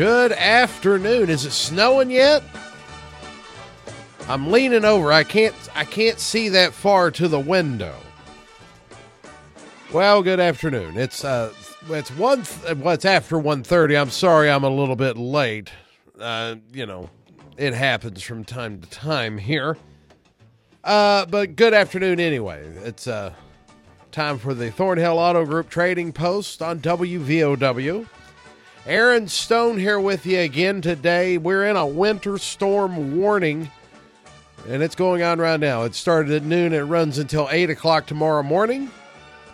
Good 0.00 0.32
afternoon. 0.32 1.28
Is 1.28 1.44
it 1.44 1.50
snowing 1.50 2.10
yet? 2.10 2.42
I'm 4.28 4.50
leaning 4.50 4.86
over. 4.86 5.12
I 5.12 5.24
can't 5.24 5.54
I 5.74 5.84
can't 5.84 6.18
see 6.18 6.48
that 6.48 6.72
far 6.72 7.10
to 7.10 7.28
the 7.28 7.38
window. 7.38 7.94
Well, 9.92 10.22
good 10.22 10.40
afternoon. 10.40 10.96
It's 10.96 11.22
uh 11.22 11.52
it's 11.90 12.10
one 12.12 12.44
th- 12.44 12.78
well, 12.78 12.94
it's 12.94 13.04
after 13.04 13.36
1:30. 13.36 14.00
I'm 14.00 14.08
sorry 14.08 14.50
I'm 14.50 14.64
a 14.64 14.70
little 14.70 14.96
bit 14.96 15.18
late. 15.18 15.70
Uh, 16.18 16.54
you 16.72 16.86
know, 16.86 17.10
it 17.58 17.74
happens 17.74 18.22
from 18.22 18.42
time 18.42 18.80
to 18.80 18.88
time 18.88 19.36
here. 19.36 19.76
Uh, 20.82 21.26
but 21.26 21.56
good 21.56 21.74
afternoon 21.74 22.20
anyway. 22.20 22.66
It's 22.84 23.06
uh 23.06 23.34
time 24.12 24.38
for 24.38 24.54
the 24.54 24.70
Thornhill 24.70 25.18
Auto 25.18 25.44
Group 25.44 25.68
Trading 25.68 26.10
Post 26.10 26.62
on 26.62 26.80
WVOW. 26.80 28.06
Aaron 28.86 29.28
Stone 29.28 29.78
here 29.78 30.00
with 30.00 30.24
you 30.24 30.38
again 30.38 30.80
today. 30.80 31.36
We're 31.36 31.66
in 31.66 31.76
a 31.76 31.86
winter 31.86 32.38
storm 32.38 33.20
warning, 33.20 33.70
and 34.66 34.82
it's 34.82 34.94
going 34.94 35.22
on 35.22 35.38
right 35.38 35.60
now. 35.60 35.82
It 35.82 35.94
started 35.94 36.32
at 36.32 36.42
noon, 36.44 36.72
it 36.72 36.80
runs 36.80 37.18
until 37.18 37.48
8 37.50 37.68
o'clock 37.68 38.06
tomorrow 38.06 38.42
morning. 38.42 38.90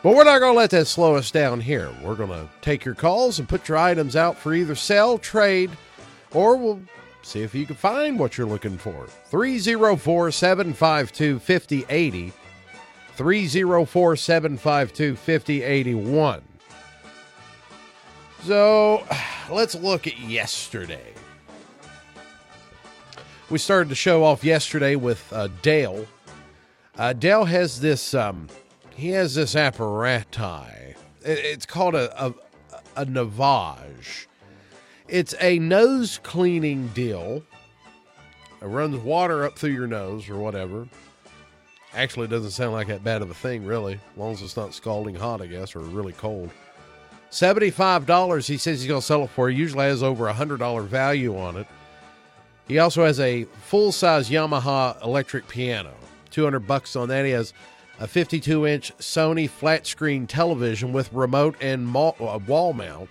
But 0.04 0.14
we're 0.14 0.22
not 0.22 0.38
going 0.38 0.52
to 0.52 0.56
let 0.56 0.70
that 0.70 0.86
slow 0.86 1.16
us 1.16 1.32
down 1.32 1.60
here. 1.60 1.90
We're 2.04 2.14
going 2.14 2.30
to 2.30 2.48
take 2.60 2.84
your 2.84 2.94
calls 2.94 3.40
and 3.40 3.48
put 3.48 3.68
your 3.68 3.78
items 3.78 4.14
out 4.14 4.36
for 4.36 4.54
either 4.54 4.76
sell, 4.76 5.18
trade, 5.18 5.72
or 6.30 6.56
we'll 6.56 6.80
see 7.22 7.42
if 7.42 7.52
you 7.52 7.66
can 7.66 7.74
find 7.74 8.20
what 8.20 8.38
you're 8.38 8.46
looking 8.46 8.78
for. 8.78 9.08
304 9.24 10.30
752 10.30 11.40
5080. 11.40 12.32
304 13.16 14.16
752 14.16 15.16
5081. 15.16 16.42
So 18.46 19.04
let's 19.50 19.74
look 19.74 20.06
at 20.06 20.18
yesterday. 20.20 21.12
We 23.50 23.58
started 23.58 23.88
the 23.88 23.94
show 23.94 24.24
off 24.24 24.42
yesterday 24.44 24.96
with 24.96 25.32
uh, 25.32 25.48
Dale. 25.62 26.06
Uh, 26.96 27.12
Dale 27.12 27.44
has 27.44 27.80
this. 27.80 28.14
Um, 28.14 28.48
he 28.94 29.10
has 29.10 29.34
this 29.34 29.54
apparatus. 29.54 30.96
It- 31.24 31.38
it's 31.44 31.66
called 31.66 31.94
a 31.94 32.24
a, 32.26 32.34
a 32.96 33.04
Navage. 33.06 34.26
It's 35.08 35.34
a 35.40 35.58
nose 35.58 36.18
cleaning 36.22 36.88
deal. 36.88 37.42
It 38.60 38.66
runs 38.66 38.96
water 38.98 39.44
up 39.44 39.56
through 39.58 39.70
your 39.70 39.86
nose 39.86 40.28
or 40.28 40.36
whatever. 40.36 40.88
Actually, 41.94 42.24
it 42.24 42.30
doesn't 42.30 42.50
sound 42.50 42.72
like 42.72 42.88
that 42.88 43.04
bad 43.04 43.22
of 43.22 43.30
a 43.30 43.34
thing, 43.34 43.64
really, 43.64 43.94
as 43.94 44.16
long 44.16 44.32
as 44.32 44.42
it's 44.42 44.56
not 44.56 44.74
scalding 44.74 45.14
hot, 45.14 45.40
I 45.40 45.46
guess, 45.46 45.76
or 45.76 45.80
really 45.80 46.12
cold. 46.12 46.50
$75 47.30 48.46
he 48.46 48.56
says 48.56 48.80
he's 48.80 48.88
going 48.88 49.00
to 49.00 49.06
sell 49.06 49.24
it 49.24 49.30
for. 49.30 49.50
Usually 49.50 49.84
has 49.84 50.02
over 50.02 50.28
a 50.28 50.34
$100 50.34 50.86
value 50.86 51.36
on 51.36 51.56
it. 51.56 51.66
He 52.68 52.78
also 52.78 53.04
has 53.04 53.20
a 53.20 53.44
full-size 53.44 54.30
Yamaha 54.30 55.02
electric 55.04 55.46
piano. 55.48 55.92
200 56.30 56.60
bucks 56.60 56.96
on 56.96 57.08
that. 57.08 57.24
He 57.24 57.30
has 57.30 57.54
a 57.98 58.06
52-inch 58.06 58.96
Sony 58.98 59.48
flat 59.48 59.86
screen 59.86 60.26
television 60.26 60.92
with 60.92 61.10
remote 61.12 61.56
and 61.60 61.88
uh, 61.96 62.38
wall 62.46 62.72
mount. 62.72 63.10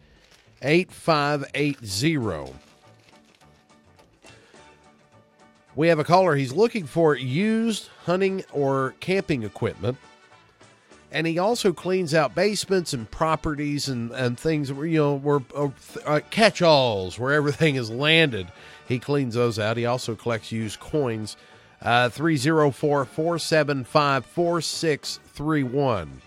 8580. 0.61 2.53
We 5.75 5.87
have 5.89 5.99
a 5.99 6.03
caller. 6.03 6.35
He's 6.35 6.53
looking 6.53 6.87
for 6.87 7.15
used 7.15 7.89
hunting 8.05 8.43
or 8.51 8.95
camping 8.99 9.43
equipment. 9.43 9.97
And 11.11 11.25
he 11.25 11.39
also 11.39 11.71
cleans 11.71 12.13
out 12.13 12.35
basements 12.35 12.93
and 12.93 13.09
properties 13.09 13.87
and, 13.87 14.11
and 14.11 14.37
things 14.37 14.73
where, 14.73 14.87
you 14.87 14.97
know, 14.97 15.15
where 15.15 15.39
uh, 15.55 15.69
uh, 16.05 16.19
catch 16.31 16.61
alls, 16.61 17.17
where 17.17 17.31
everything 17.31 17.75
is 17.75 17.89
landed. 17.89 18.47
He 18.87 18.99
cleans 18.99 19.35
those 19.35 19.59
out. 19.59 19.77
He 19.77 19.85
also 19.85 20.15
collects 20.15 20.51
used 20.51 20.79
coins. 20.79 21.37
Uh, 21.81 22.09
304 22.09 23.05
475 23.05 24.25
4631. 24.25 26.21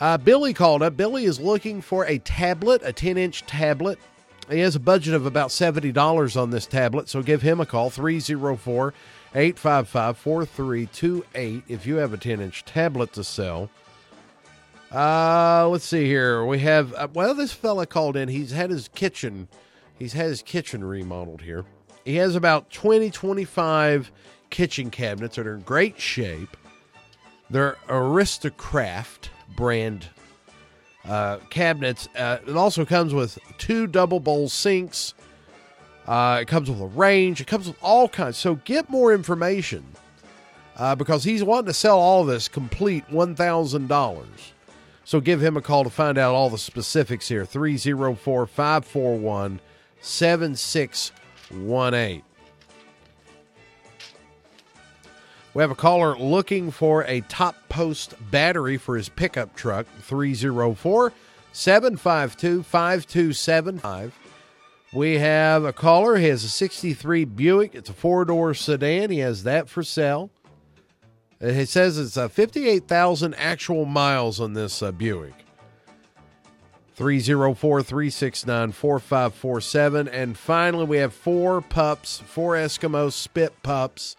Uh, 0.00 0.16
Billy 0.18 0.54
called 0.54 0.82
up. 0.82 0.96
Billy 0.96 1.24
is 1.24 1.40
looking 1.40 1.80
for 1.80 2.06
a 2.06 2.18
tablet, 2.18 2.80
a 2.84 2.92
10 2.92 3.18
inch 3.18 3.44
tablet. 3.46 3.98
He 4.48 4.60
has 4.60 4.76
a 4.76 4.80
budget 4.80 5.14
of 5.14 5.26
about 5.26 5.50
$70 5.50 6.40
on 6.40 6.50
this 6.50 6.66
tablet, 6.66 7.08
so 7.08 7.22
give 7.22 7.42
him 7.42 7.60
a 7.60 7.66
call 7.66 7.90
304 7.90 8.94
855 9.34 10.16
4328 10.16 11.64
if 11.68 11.86
you 11.86 11.96
have 11.96 12.14
a 12.14 12.16
10 12.16 12.40
inch 12.40 12.64
tablet 12.64 13.12
to 13.12 13.24
sell. 13.24 13.68
Uh, 14.90 15.68
let's 15.68 15.84
see 15.84 16.06
here. 16.06 16.46
We 16.46 16.60
have, 16.60 16.94
uh, 16.94 17.08
well, 17.12 17.34
this 17.34 17.52
fella 17.52 17.84
called 17.84 18.16
in. 18.16 18.28
He's 18.28 18.52
had 18.52 18.70
his 18.70 18.88
kitchen, 18.88 19.48
he's 19.98 20.12
had 20.12 20.26
his 20.26 20.42
kitchen 20.42 20.84
remodeled 20.84 21.42
here. 21.42 21.64
He 22.04 22.16
has 22.16 22.34
about 22.36 22.70
20, 22.70 23.10
25 23.10 24.10
kitchen 24.50 24.90
cabinets 24.90 25.36
that 25.36 25.46
are 25.46 25.54
in 25.54 25.60
great 25.60 26.00
shape. 26.00 26.56
They're 27.50 27.76
Aristokraft 27.88 29.28
brand 29.56 30.08
uh, 31.06 31.38
cabinets. 31.50 32.08
Uh, 32.16 32.38
it 32.46 32.56
also 32.56 32.84
comes 32.84 33.14
with 33.14 33.38
two 33.58 33.86
double 33.86 34.20
bowl 34.20 34.48
sinks. 34.48 35.14
Uh, 36.06 36.38
it 36.42 36.48
comes 36.48 36.70
with 36.70 36.80
a 36.80 36.86
range. 36.86 37.40
It 37.40 37.46
comes 37.46 37.66
with 37.66 37.76
all 37.82 38.08
kinds. 38.08 38.36
So 38.38 38.56
get 38.56 38.88
more 38.88 39.12
information 39.12 39.84
uh, 40.76 40.94
because 40.94 41.24
he's 41.24 41.44
wanting 41.44 41.66
to 41.66 41.74
sell 41.74 41.98
all 41.98 42.24
this 42.24 42.48
complete 42.48 43.06
$1,000. 43.08 44.26
So 45.04 45.20
give 45.20 45.42
him 45.42 45.56
a 45.56 45.62
call 45.62 45.84
to 45.84 45.90
find 45.90 46.18
out 46.18 46.34
all 46.34 46.50
the 46.50 46.58
specifics 46.58 47.28
here 47.28 47.44
304 47.44 48.46
541 48.46 49.60
888. 50.00 52.24
We 55.54 55.62
have 55.62 55.70
a 55.70 55.74
caller 55.74 56.16
looking 56.16 56.70
for 56.70 57.04
a 57.04 57.22
top 57.22 57.56
post 57.68 58.14
battery 58.30 58.76
for 58.76 58.96
his 58.96 59.08
pickup 59.08 59.56
truck, 59.56 59.86
304 60.02 61.12
752 61.52 62.62
5275. 62.62 64.14
We 64.92 65.18
have 65.18 65.64
a 65.64 65.72
caller. 65.72 66.16
He 66.16 66.28
has 66.28 66.44
a 66.44 66.48
63 66.48 67.24
Buick. 67.24 67.74
It's 67.74 67.90
a 67.90 67.92
four 67.92 68.24
door 68.24 68.54
sedan. 68.54 69.10
He 69.10 69.18
has 69.18 69.42
that 69.42 69.68
for 69.68 69.82
sale. 69.82 70.30
It 71.40 71.68
says 71.68 71.98
it's 71.98 72.16
uh, 72.16 72.28
58,000 72.28 73.34
actual 73.34 73.84
miles 73.84 74.40
on 74.40 74.54
this 74.54 74.82
uh, 74.82 74.92
Buick. 74.92 75.34
304 76.98 77.82
369 77.84 78.72
4547. 78.72 80.08
And 80.08 80.36
finally, 80.36 80.84
we 80.84 80.96
have 80.96 81.14
four 81.14 81.60
pups, 81.60 82.20
four 82.26 82.56
Eskimo 82.56 83.12
spitz 83.12 83.54
pups, 83.62 84.16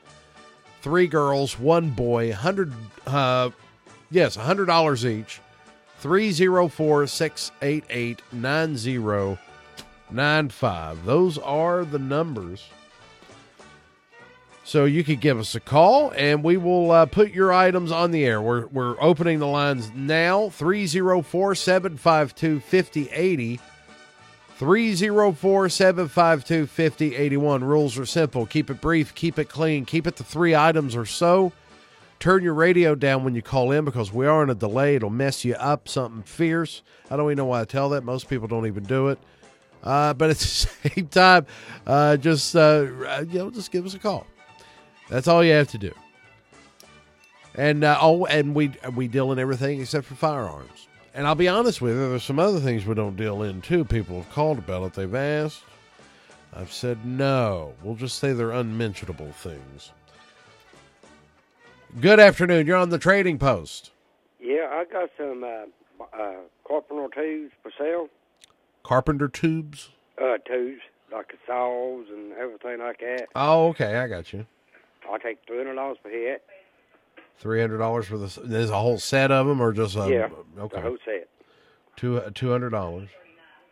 three 0.82 1.08
girls, 1.08 1.60
one 1.60 1.90
boy, 1.90 2.30
100, 2.30 2.72
uh, 3.06 3.50
yes, 4.10 4.38
$100 4.38 5.04
each. 5.04 5.42
304 5.98 7.06
688 7.06 8.22
9095. 8.32 11.06
Those 11.06 11.38
are 11.38 11.84
the 11.84 12.00
numbers. 12.00 12.70
So 14.70 14.86
you 14.86 15.04
could 15.04 15.20
give 15.20 15.40
us 15.40 15.56
a 15.56 15.60
call 15.60 16.14
and 16.16 16.44
we 16.44 16.56
will 16.56 16.92
uh, 16.92 17.08
put 17.08 17.32
your 17.32 17.52
items 17.52 17.92
on 17.92 18.12
the 18.12 18.24
air. 18.24 18.40
We're, 18.40 18.68
we're 18.68 19.02
opening 19.02 19.40
the 19.40 19.48
lines 19.48 19.92
now 19.96 20.50
304 20.50 21.56
752 21.56 22.60
5080. 22.60 23.60
304 24.58 25.70
752 25.70 26.68
5081. 26.68 27.64
Rules 27.64 27.98
are 27.98 28.06
simple 28.06 28.46
keep 28.46 28.70
it 28.70 28.80
brief, 28.80 29.16
keep 29.16 29.40
it 29.40 29.50
clean, 29.50 29.86
keep 29.86 30.06
it 30.06 30.18
to 30.18 30.24
three 30.24 30.56
items 30.56 30.96
or 30.96 31.08
so. 31.08 31.52
Turn 32.20 32.44
your 32.44 32.54
radio 32.54 32.94
down 32.94 33.24
when 33.24 33.34
you 33.34 33.42
call 33.42 33.72
in 33.72 33.86
because 33.86 34.14
we 34.14 34.28
are 34.28 34.44
in 34.44 34.52
a 34.52 34.56
delay. 34.56 34.98
It'll 34.98 35.10
mess 35.10 35.44
you 35.44 35.56
up, 35.56 35.88
something 35.88 36.22
fierce. 36.22 36.84
I 37.10 37.16
don't 37.16 37.26
even 37.26 37.38
know 37.38 37.46
why 37.46 37.62
I 37.62 37.66
tell 37.66 37.90
that. 37.90 38.04
Most 38.04 38.30
people 38.30 38.48
don't 38.48 38.68
even 38.68 38.84
do 38.84 39.08
it. 39.08 39.18
Uh, 39.82 40.14
but 40.14 40.30
at 40.30 40.38
the 40.38 40.46
same 40.94 41.08
time, 41.08 41.48
uh, 41.88 42.18
just 42.18 42.56
uh, 42.56 42.86
you 43.28 43.40
know, 43.40 43.50
just 43.50 43.72
give 43.72 43.84
us 43.84 43.96
a 43.96 44.00
call. 44.00 44.28
That's 45.10 45.28
all 45.28 45.44
you 45.44 45.54
have 45.54 45.70
to 45.70 45.78
do. 45.78 45.92
And 47.56 47.84
uh, 47.84 47.98
oh, 48.00 48.26
and 48.26 48.54
we 48.56 48.72
we 48.96 49.08
deal 49.08 49.32
in 49.32 49.40
everything 49.40 49.82
except 49.82 50.06
for 50.06 50.16
firearms. 50.16 50.88
And 51.14 51.26
I'll 51.26 51.36
be 51.36 51.48
honest 51.48 51.82
with 51.82 51.96
you, 51.96 52.10
there's 52.10 52.24
some 52.24 52.40
other 52.40 52.60
things 52.60 52.86
we 52.86 52.94
don't 52.94 53.18
deal 53.18 53.42
in 53.44 53.62
too. 53.62 53.84
People 53.84 54.18
have 54.18 54.32
called 54.32 54.60
about 54.60 54.84
it. 54.84 54.94
They've 54.94 55.14
asked. 55.14 55.64
I've 56.54 56.72
said 56.72 57.06
no. 57.06 57.74
We'll 57.84 57.96
just 57.96 58.20
say 58.20 58.34
they're 58.34 58.52
unmentionable 58.52 59.32
things. 59.34 59.92
Good 62.00 62.20
afternoon. 62.20 62.68
You're 62.68 62.78
on 62.78 62.90
the 62.90 63.00
trading 63.00 63.40
post. 63.40 63.92
Yeah, 64.40 64.70
I 64.72 64.86
got 64.86 65.10
some 65.18 65.44
uh, 65.44 66.06
uh, 66.16 66.34
carpenter 66.68 67.08
tubes 67.14 67.52
for 67.62 67.72
sale. 67.78 68.08
Carpenter 68.84 69.28
tubes. 69.28 69.90
Uh, 70.22 70.38
tools 70.48 70.80
like 71.12 71.34
saws 71.48 72.06
and 72.10 72.34
everything 72.34 72.80
like 72.80 73.00
that. 73.00 73.28
Oh, 73.36 73.70
okay. 73.70 73.98
I 73.98 74.08
got 74.08 74.32
you. 74.32 74.46
I 75.12 75.18
take 75.18 75.40
three 75.48 75.58
hundred 75.58 75.76
dollars 75.76 75.98
per 76.04 76.10
head. 76.10 76.42
Three 77.40 77.62
hundred 77.62 77.78
dollars 77.78 78.06
for 78.08 78.18
the 78.18 78.42
there's 78.44 78.70
a 78.70 78.80
whole 78.80 79.00
set 79.00 79.32
of 79.32 79.48
them, 79.48 79.62
or 79.62 79.72
just 79.72 79.96
a 79.96 80.10
yeah, 80.10 80.30
okay, 80.58 80.76
the 80.78 80.82
whole 80.82 80.98
set. 81.06 81.30
Two 81.96 82.22
two 82.34 82.52
hundred 82.52 82.72
dollars. 82.72 83.10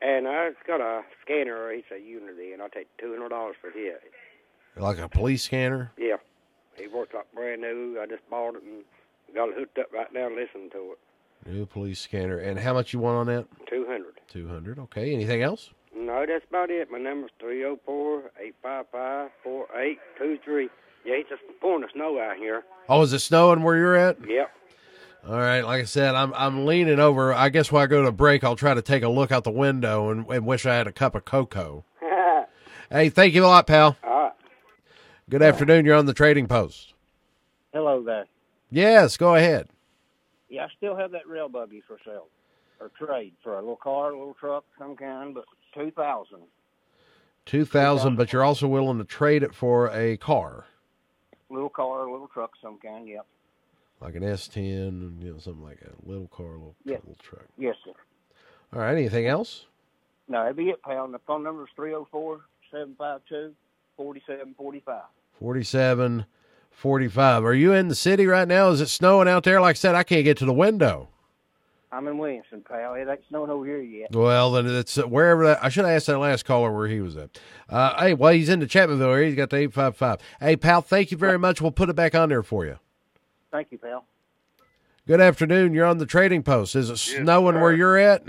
And 0.01 0.27
I've 0.27 0.55
got 0.65 0.79
a 0.79 1.01
scanner. 1.23 1.71
It's 1.71 1.87
a 1.91 1.95
Uniden, 1.95 2.53
and 2.53 2.61
I 2.61 2.67
take 2.67 2.87
two 2.97 3.11
hundred 3.11 3.29
dollars 3.29 3.55
for 3.59 3.71
hit. 3.71 4.01
Like 4.75 4.99
a 4.99 5.09
police 5.09 5.43
scanner. 5.43 5.91
Yeah, 5.97 6.17
it 6.77 6.91
works 6.93 7.13
like 7.13 7.31
brand 7.33 7.61
new. 7.61 7.99
I 8.01 8.05
just 8.05 8.27
bought 8.29 8.55
it 8.55 8.63
and 8.63 8.83
got 9.33 9.49
it 9.49 9.55
hooked 9.57 9.79
up 9.79 9.87
right 9.91 10.11
now. 10.13 10.27
and 10.27 10.71
to 10.71 10.93
it. 10.93 10.99
New 11.45 11.65
police 11.65 11.99
scanner. 11.99 12.37
And 12.37 12.59
how 12.59 12.73
much 12.73 12.93
you 12.93 12.99
want 12.99 13.17
on 13.17 13.25
that? 13.27 13.47
Two 13.67 13.85
hundred. 13.87 14.19
Two 14.27 14.47
hundred. 14.47 14.79
Okay. 14.79 15.13
Anything 15.13 15.41
else? 15.41 15.71
No, 15.95 16.25
that's 16.27 16.45
about 16.47 16.69
it. 16.69 16.91
My 16.91 16.99
number's 16.99 17.31
304 17.39 18.31
855 18.39 19.31
4823. 19.43 20.69
Yeah, 21.07 21.15
it's 21.15 21.29
just 21.29 21.41
pouring 21.61 21.81
the 21.81 21.87
snow 21.93 22.19
out 22.19 22.35
here. 22.35 22.63
Oh, 22.89 23.01
is 23.01 23.13
it 23.13 23.19
snowing 23.19 23.63
where 23.63 23.77
you're 23.77 23.95
at? 23.95 24.17
Yep. 24.27 24.51
All 25.25 25.37
right. 25.37 25.61
Like 25.61 25.81
I 25.81 25.85
said, 25.85 26.15
I'm 26.15 26.33
I'm 26.33 26.65
leaning 26.65 26.99
over. 26.99 27.33
I 27.33 27.47
guess 27.47 27.71
when 27.71 27.81
I 27.81 27.87
go 27.87 28.03
to 28.03 28.11
break, 28.11 28.43
I'll 28.43 28.57
try 28.57 28.73
to 28.73 28.81
take 28.81 29.03
a 29.03 29.09
look 29.09 29.31
out 29.31 29.45
the 29.45 29.49
window 29.51 30.09
and, 30.09 30.25
and 30.29 30.45
wish 30.45 30.65
I 30.65 30.75
had 30.75 30.85
a 30.85 30.91
cup 30.91 31.15
of 31.15 31.25
cocoa. 31.25 31.85
Hey, 32.89 33.09
thank 33.09 33.33
you 33.33 33.43
a 33.43 33.47
lot, 33.47 33.67
pal. 33.67 33.97
All 34.01 34.09
right. 34.09 34.31
Good 35.29 35.41
afternoon. 35.41 35.83
You're 35.83 35.97
on 35.97 36.05
the 36.05 36.13
trading 36.13 36.47
post. 36.47 36.93
Hello 37.73 38.01
there. 38.01 38.27
Yes, 38.71 39.17
go 39.17 39.35
ahead. 39.35 39.67
Yeah, 40.47 40.63
I 40.63 40.67
still 40.77 40.95
have 40.95 41.11
that 41.11 41.27
rail 41.27 41.49
buggy 41.49 41.83
for 41.85 41.97
sale 42.05 42.27
or 42.79 42.89
trade 42.97 43.33
for 43.43 43.55
a 43.55 43.59
little 43.59 43.75
car, 43.75 44.11
a 44.11 44.17
little 44.17 44.35
truck, 44.39 44.63
some 44.79 44.95
kind, 44.95 45.33
but 45.33 45.43
two 45.73 45.91
thousand. 45.91 46.43
Two 47.45 47.65
thousand, 47.65 48.15
but 48.15 48.31
you're 48.31 48.43
also 48.45 48.69
willing 48.69 48.99
to 48.99 49.03
trade 49.03 49.43
it 49.43 49.53
for 49.53 49.89
a 49.91 50.15
car, 50.15 50.65
Little 51.49 51.69
car, 51.69 52.09
little 52.11 52.27
truck, 52.27 52.51
some 52.61 52.77
kind. 52.79 53.07
Yep. 53.07 53.25
like 53.99 54.15
an 54.15 54.21
S10, 54.23 55.23
you 55.23 55.31
know, 55.33 55.39
something 55.39 55.63
like 55.63 55.79
that. 55.79 56.07
Little 56.07 56.27
car, 56.27 56.45
little, 56.51 56.75
Yeah. 56.85 56.97
little 56.97 57.15
truck. 57.23 57.45
Yes, 57.57 57.75
sir. 57.83 57.93
All 58.73 58.79
right. 58.81 58.91
Anything 58.91 59.25
else? 59.27 59.65
No, 60.27 60.41
that'd 60.43 60.55
be 60.57 60.69
it, 60.69 60.81
pal. 60.83 61.05
And 61.05 61.13
the 61.13 61.19
phone 61.19 61.41
number 61.43 61.63
is 61.63 61.69
three 61.75 61.89
zero 61.91 62.07
four 62.11 62.41
seven 62.69 62.95
five 62.97 63.21
two 63.29 63.53
forty 63.95 64.21
seven 64.27 64.53
forty 64.55 64.81
five. 64.81 65.05
47, 65.39 66.25
45. 66.71 67.43
Are 67.45 67.53
you 67.53 67.71
in 67.73 67.87
the 67.89 67.95
city 67.95 68.25
right 68.25 68.47
now? 68.47 68.69
Is 68.69 68.81
it 68.81 68.87
snowing 68.87 69.27
out 69.27 69.43
there? 69.43 69.61
Like 69.61 69.75
I 69.75 69.79
said, 69.79 69.95
I 69.95 70.03
can't 70.03 70.23
get 70.23 70.37
to 70.37 70.45
the 70.45 70.53
window. 70.53 71.09
I'm 71.97 72.07
in 72.07 72.19
Williamson, 72.19 72.61
pal. 72.67 72.93
It 72.93 73.07
ain't 73.09 73.21
snowing 73.27 73.49
over 73.49 73.65
here 73.65 73.81
yet. 73.81 74.15
Well, 74.15 74.51
then 74.51 74.67
it's 74.67 74.97
uh, 74.99 75.07
wherever 75.07 75.45
that. 75.47 75.63
I 75.63 75.69
should 75.69 75.83
have 75.85 75.95
asked 75.95 76.05
that 76.07 76.19
last 76.19 76.45
caller 76.45 76.71
where 76.71 76.87
he 76.87 77.01
was 77.01 77.17
at. 77.17 77.39
Uh, 77.67 77.99
hey, 77.99 78.13
well, 78.13 78.33
he's 78.33 78.49
in 78.49 78.59
the 78.59 78.67
Chapmanville 78.67 79.11
area. 79.11 79.27
He's 79.29 79.35
got 79.35 79.49
the 79.49 79.57
855. 79.57 80.19
Hey, 80.39 80.55
pal, 80.55 80.81
thank 80.81 81.09
you 81.09 81.17
very 81.17 81.39
much. 81.39 81.59
We'll 81.59 81.71
put 81.71 81.89
it 81.89 81.95
back 81.95 82.13
on 82.13 82.29
there 82.29 82.43
for 82.43 82.65
you. 82.67 82.77
Thank 83.51 83.71
you, 83.71 83.79
pal. 83.79 84.05
Good 85.07 85.21
afternoon. 85.21 85.73
You're 85.73 85.85
on 85.87 85.97
the 85.97 86.05
trading 86.05 86.43
post. 86.43 86.75
Is 86.75 86.89
it 86.89 86.93
Yes, 86.93 87.23
snowing 87.23 87.55
sir. 87.55 87.61
where 87.61 87.73
you're 87.73 87.97
at? 87.97 88.23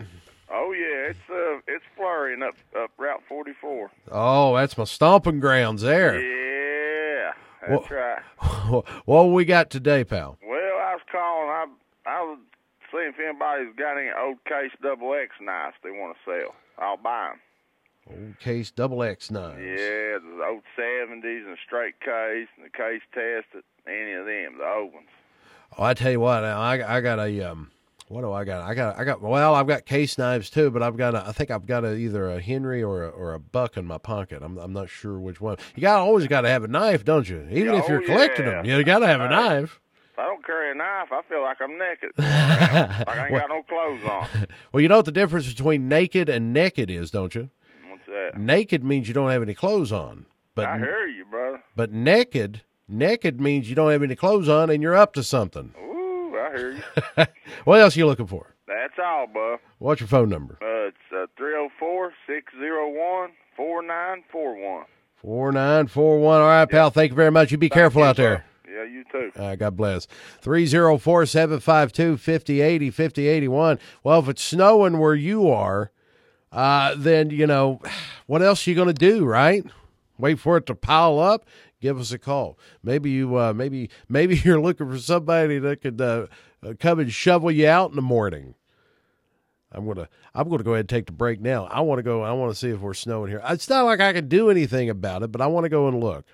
Oh 0.51 0.73
yeah, 0.73 1.11
it's 1.11 1.19
uh 1.31 1.59
it's 1.67 1.85
flurrying 1.95 2.43
up 2.43 2.55
up 2.81 2.91
Route 2.97 3.21
44. 3.29 3.91
Oh, 4.13 4.57
that's 4.57 4.79
my 4.79 4.85
stomping 4.85 5.41
grounds 5.41 5.83
there. 5.83 6.19
Yeah, 6.19 7.33
that's 7.69 7.91
Well- 7.91 7.99
right. 8.81 8.85
what 9.05 9.25
we 9.25 9.45
got 9.45 9.69
today, 9.69 10.05
pal? 10.05 10.39
Well, 10.43 10.57
I 10.57 10.95
was 10.95 11.03
calling. 11.13 11.51
I 11.51 11.67
Seeing 12.91 13.09
if 13.09 13.19
anybody's 13.19 13.75
got 13.77 13.99
any 13.99 14.11
old 14.19 14.43
case 14.45 14.71
double 14.83 15.15
X 15.15 15.33
knives 15.41 15.77
they 15.83 15.91
want 15.91 16.17
to 16.17 16.31
sell. 16.31 16.55
I'll 16.79 16.97
buy 16.97 17.31
them. 17.33 17.41
Old 18.11 18.39
case 18.41 18.71
double 18.71 19.03
X 19.03 19.31
knives. 19.31 19.59
Yeah, 19.61 20.19
the 20.19 20.45
old 20.49 20.63
70s 20.79 21.47
and 21.47 21.59
straight 21.67 22.01
case 22.01 22.49
and 22.57 22.65
the 22.65 22.71
case 22.71 23.03
tested. 23.13 23.65
Any 23.87 24.13
of 24.13 24.25
them, 24.27 24.59
the 24.59 24.67
old 24.67 24.95
ones. 24.95 25.07
Oh, 25.77 25.83
I 25.85 25.95
tell 25.95 26.11
you 26.11 26.21
what, 26.21 26.45
I 26.45 26.97
I 26.97 27.01
got 27.03 27.19
a 27.19 27.43
um, 27.51 27.71
what 28.09 28.23
do 28.23 28.33
I 28.33 28.45
got? 28.45 28.63
I 28.63 28.73
got 28.75 28.99
I 28.99 29.05
got 29.05 29.21
well, 29.21 29.55
I've 29.55 29.67
got 29.67 29.85
case 29.85 30.17
knives 30.17 30.49
too, 30.49 30.71
but 30.71 30.83
I've 30.83 30.97
got 30.97 31.15
a, 31.15 31.29
I 31.29 31.33
think 31.33 31.51
I've 31.51 31.67
got 31.67 31.85
a, 31.85 31.95
either 31.95 32.31
a 32.31 32.41
Henry 32.41 32.83
or 32.83 33.05
a, 33.05 33.09
or 33.11 33.35
a 33.35 33.39
buck 33.39 33.77
in 33.77 33.85
my 33.85 33.99
pocket. 33.99 34.43
I'm 34.43 34.57
I'm 34.57 34.73
not 34.73 34.89
sure 34.89 35.19
which 35.21 35.43
one. 35.43 35.59
You 35.75 35.83
got 35.83 35.99
always 36.01 36.27
got 36.27 36.41
to 36.43 36.49
have 36.49 36.65
a 36.65 36.69
knife, 36.69 37.05
don't 37.05 37.29
you? 37.29 37.47
Even 37.51 37.75
if 37.75 37.85
Oh, 37.85 37.89
you're 37.89 38.03
collecting 38.03 38.47
yeah. 38.47 38.63
them, 38.63 38.65
you 38.65 38.83
got 38.85 39.01
to 39.01 39.07
have 39.07 39.21
a 39.21 39.29
knife. 39.29 39.79
Carry 40.49 40.71
a 40.71 40.75
knife, 40.75 41.09
I 41.13 41.21
feel 41.29 41.43
like 41.43 41.59
I'm 41.61 41.77
naked. 41.79 42.11
like 42.17 43.07
I 43.07 43.27
ain't 43.27 43.35
got 43.37 43.51
no 43.51 43.63
clothes 43.65 44.03
on. 44.11 44.47
Well, 44.73 44.81
you 44.81 44.89
know 44.89 44.97
what 44.97 45.05
the 45.05 45.13
difference 45.13 45.47
between 45.53 45.89
naked 45.89 46.31
and 46.31 46.55
naked 46.55 46.89
is, 46.91 47.11
don't 47.11 47.35
you? 47.35 47.51
What's 47.91 48.07
that? 48.07 48.39
Naked 48.41 48.83
means 48.83 49.09
you 49.09 49.13
don't 49.15 49.31
have 49.31 49.43
any 49.43 49.53
clothes 49.53 49.93
on, 49.93 50.25
but 50.55 50.65
I 50.65 50.79
hear 50.79 51.07
you, 51.07 51.27
brother. 51.27 51.63
but 51.77 51.93
naked 51.93 52.63
naked 52.89 53.43
means 53.43 53.69
you 53.69 53.75
don't 53.77 53.91
have 53.91 54.03
any 54.03 54.17
clothes 54.17 54.49
on 54.49 54.71
and 54.71 54.83
you're 54.83 54.97
up 54.97 55.13
to 55.15 55.23
something. 55.23 55.75
Ooh, 55.79 56.35
I 56.35 56.57
hear 56.57 56.71
you. 56.73 57.27
What 57.65 57.81
else 57.81 57.95
are 57.95 57.99
you 58.01 58.07
looking 58.07 58.27
for? 58.27 58.55
That's 58.67 58.95
all, 59.03 59.27
bub. 59.27 59.61
What's 59.79 60.01
your 60.01 60.09
phone 60.09 60.31
number? 60.31 60.55
Uh, 60.63 60.89
it's 60.89 60.97
uh, 61.13 61.27
304 61.37 62.13
601 62.27 63.31
4941. 63.57 64.85
Four 65.21 65.53
nine 65.53 65.89
four 65.89 66.21
one. 66.21 66.41
All 66.41 66.47
right, 66.47 66.65
pal. 66.71 66.91
Thank 66.91 67.11
you 67.11 67.17
very 67.17 67.33
much. 67.33 67.51
You 67.51 67.59
be 67.59 67.69
careful 67.69 68.03
out 68.05 68.17
there. 68.17 68.45
Yeah, 68.71 68.85
you 68.85 69.05
too. 69.11 69.33
God 69.57 69.77
bless. 69.77 70.07
304 70.41 71.27
752 71.27 72.17
5080 72.17 72.91
5081. 72.91 73.79
Well, 74.05 74.21
if 74.21 74.29
it's 74.29 74.43
snowing 74.43 74.99
where 74.99 75.15
you 75.15 75.49
are, 75.49 75.91
uh, 76.53 76.95
then, 76.97 77.31
you 77.31 77.47
know, 77.47 77.81
what 78.27 78.43
else 78.43 78.67
are 78.67 78.71
you 78.71 78.77
going 78.77 78.89
to 78.89 78.95
do, 78.95 79.25
right? 79.25 79.65
Wait 80.19 80.39
for 80.39 80.57
it 80.57 80.67
to 80.67 80.75
pile 80.75 81.19
up? 81.19 81.47
Give 81.81 81.99
us 81.99 82.13
a 82.13 82.19
call. 82.19 82.59
Maybe 82.83 83.11
you, 83.11 83.37
uh, 83.37 83.53
maybe, 83.53 83.91
maybe 84.09 84.37
you're 84.45 84.61
looking 84.61 84.91
for 84.91 84.99
somebody 84.99 85.59
that 85.59 85.81
could 85.81 86.01
uh, 86.01 86.27
uh, 86.63 86.75
come 86.79 86.99
and 86.99 87.13
shovel 87.13 87.51
you 87.51 87.69
out 87.69 87.91
in 87.91 87.97
the 87.97 88.03
morning. 88.03 88.55
I'm 89.71 89.87
gonna 89.87 90.09
I'm 90.35 90.49
gonna 90.49 90.63
go 90.63 90.73
ahead 90.73 90.85
and 90.85 90.89
take 90.89 91.05
the 91.05 91.13
break 91.13 91.43
now. 91.43 91.67
I 91.67 91.81
want 91.81 91.99
to 91.99 92.03
go. 92.03 92.23
I 92.23 92.33
want 92.33 92.53
to 92.53 92.55
see 92.59 92.71
if 92.71 92.81
we're 92.81 92.95
snowing 92.95 93.31
here. 93.31 93.43
It's 93.51 93.69
not 93.69 93.85
like 93.85 94.01
I 94.01 94.15
can 94.15 94.27
do 94.27 94.49
anything 94.49 94.89
about 94.89 95.23
it, 95.23 95.31
but 95.31 95.43
I 95.43 95.47
want 95.47 95.65
to 95.65 95.69
go 95.69 95.89
and 95.89 96.01
look. 96.01 96.25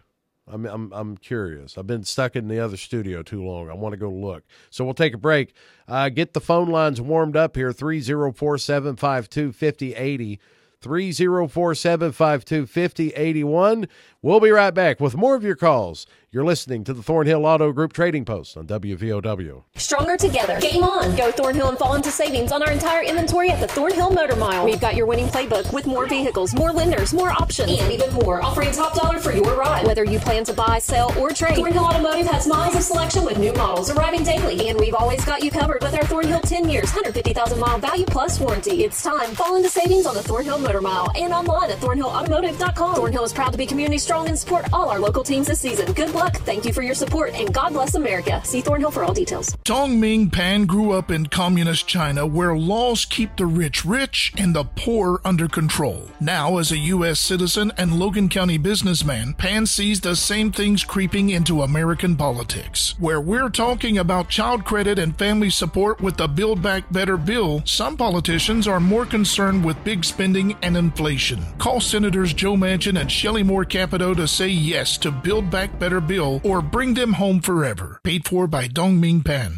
I'm 0.47 0.67
I'm 0.67 0.93
I'm 0.93 1.17
curious. 1.17 1.79
I've 1.79 1.87
been 1.87 2.05
stuck 2.05 2.37
in 2.37 2.49
the 2.49 2.61
other 2.61 2.77
studio 2.77 3.23
too 3.23 3.43
long. 3.45 3.71
I 3.71 3.75
want 3.75 3.95
to 3.95 3.97
go 3.97 4.11
look. 4.11 4.45
So 4.71 4.85
we'll 4.85 4.95
take 4.95 5.15
a 5.15 5.19
break. 5.19 5.55
Uh, 5.89 6.11
get 6.11 6.35
the 6.35 6.41
phone 6.41 6.69
lines 6.69 7.01
warmed 7.01 7.37
up 7.37 7.57
here. 7.57 7.73
Three 7.73 8.01
zero 8.01 8.33
four 8.33 8.59
seven 8.59 8.97
five 8.97 9.29
two 9.31 9.53
fifty 9.53 9.95
eighty. 9.95 10.41
304 10.81 11.75
752 11.75 12.67
5081. 12.67 13.89
We'll 14.21 14.39
be 14.39 14.51
right 14.51 14.75
back 14.75 15.01
with 15.01 15.17
more 15.17 15.35
of 15.35 15.43
your 15.43 15.57
calls. 15.57 16.07
You're 16.35 16.45
listening 16.45 16.83
to 16.83 16.93
the 16.93 17.01
Thornhill 17.01 17.47
Auto 17.47 17.71
Group 17.71 17.93
Trading 17.93 18.25
Post 18.25 18.57
on 18.57 18.67
WVOW. 18.67 19.63
Stronger 19.77 20.17
together. 20.17 20.59
Game 20.59 20.83
on. 20.83 21.15
Go 21.15 21.31
Thornhill 21.31 21.69
and 21.69 21.79
fall 21.79 21.95
into 21.95 22.11
savings 22.11 22.51
on 22.51 22.61
our 22.61 22.73
entire 22.73 23.05
inventory 23.05 23.51
at 23.51 23.61
the 23.61 23.69
Thornhill 23.69 24.11
Motor 24.11 24.35
Mile. 24.35 24.65
We've 24.65 24.81
got 24.81 24.97
your 24.97 25.07
winning 25.07 25.29
playbook 25.29 25.73
with 25.73 25.87
more 25.87 26.09
vehicles, 26.09 26.53
more 26.53 26.73
lenders, 26.73 27.15
more 27.15 27.31
options, 27.31 27.79
and 27.79 27.93
even 27.93 28.13
more, 28.15 28.43
offering 28.43 28.73
top 28.73 28.97
dollar 28.97 29.21
for 29.21 29.31
your 29.31 29.55
ride. 29.55 29.87
Whether 29.87 30.03
you 30.03 30.19
plan 30.19 30.43
to 30.47 30.53
buy, 30.53 30.81
sell, 30.81 31.17
or 31.21 31.31
trade, 31.31 31.55
Thornhill 31.55 31.85
Automotive 31.85 32.27
has 32.27 32.49
miles 32.49 32.75
of 32.75 32.83
selection 32.83 33.25
with 33.25 33.39
new 33.39 33.53
models 33.53 33.91
arriving 33.91 34.25
daily. 34.25 34.71
And 34.71 34.81
we've 34.81 34.97
always 34.97 35.25
got 35.25 35.41
you 35.41 35.53
covered 35.53 35.85
with 35.85 35.95
our 35.95 36.05
Thornhill 36.05 36.41
10 36.41 36.69
years, 36.69 36.87
150,000 36.87 37.61
mile 37.61 37.79
value 37.79 38.07
plus 38.07 38.41
warranty. 38.41 38.83
It's 38.83 39.01
time. 39.05 39.37
Fall 39.37 39.55
into 39.55 39.69
savings 39.69 40.05
on 40.05 40.17
the 40.17 40.23
Thornhill 40.25 40.59
Motor 40.59 40.81
Mile 40.81 41.13
and 41.15 41.33
online 41.33 41.71
at 41.71 41.79
thornhillautomotive.com. 41.79 42.97
Thornhill 42.97 43.23
is 43.23 43.33
proud 43.33 43.53
to 43.53 43.59
be 43.59 43.67
community 43.67 43.99
strong 43.99 44.27
and 44.27 44.37
support 44.37 44.65
all 44.73 44.91
our 44.91 44.99
local 44.99 45.23
teams 45.23 45.47
this 45.47 45.61
season. 45.61 45.93
Good 45.93 46.13
luck. 46.13 46.24
Thank 46.33 46.65
you 46.65 46.73
for 46.73 46.83
your 46.83 46.95
support 46.95 47.35
and 47.35 47.53
God 47.53 47.73
bless 47.73 47.95
America. 47.95 48.41
See 48.45 48.61
Thornhill 48.61 48.91
for 48.91 49.05
all 49.05 49.13
details. 49.13 49.49
Dongming 49.65 50.33
Pan 50.33 50.67
grew 50.67 50.93
up 50.93 51.11
in 51.11 51.27
communist 51.27 51.87
China 51.87 52.27
where 52.27 52.57
laws 52.57 53.05
keep 53.05 53.37
the 53.37 53.47
rich 53.47 53.85
rich 53.85 54.33
and 54.37 54.55
the 54.55 54.65
poor 54.65 55.21
under 55.25 55.49
control. 55.49 56.09
Now, 56.21 56.59
as 56.59 56.73
a 56.73 56.79
U.S. 56.79 57.21
citizen 57.21 57.73
and 57.77 57.99
Logan 57.99 58.29
County 58.29 58.59
businessman, 58.59 59.35
Pan 59.35 59.67
sees 59.67 60.01
the 60.01 60.17
same 60.17 60.53
things 60.53 60.85
creeping 60.85 61.31
into 61.31 61.63
American 61.63 62.17
politics. 62.17 62.95
Where 62.99 63.21
we're 63.21 63.51
talking 63.51 63.99
about 63.99 64.29
child 64.29 64.65
credit 64.65 64.99
and 64.99 65.19
family 65.19 65.51
support 65.51 66.01
with 66.01 66.17
the 66.17 66.29
Build 66.29 66.63
Back 66.63 66.91
Better 66.93 67.17
bill, 67.17 67.63
some 67.65 67.97
politicians 67.97 68.67
are 68.67 68.81
more 68.81 69.07
concerned 69.07 69.65
with 69.65 69.83
big 69.85 70.05
spending 70.05 70.57
and 70.63 70.77
inflation. 70.77 71.45
Call 71.59 71.81
Senators 71.81 72.33
Joe 72.33 72.55
Manchin 72.55 73.01
and 73.01 73.11
Shelley 73.11 73.43
Moore 73.43 73.65
Capito 73.65 74.15
to 74.15 74.27
say 74.27 74.49
yes 74.49 74.97
to 74.99 75.11
Build 75.11 75.51
Back 75.51 75.79
Better 75.79 76.01
bill 76.01 76.14
or 76.21 76.63
bring 76.63 76.95
them 76.95 77.13
home 77.13 77.41
forever. 77.41 78.01
Paid 78.05 78.27
for 78.27 78.47
by 78.47 78.69
Dongming 78.69 79.25
Pan. 79.25 79.57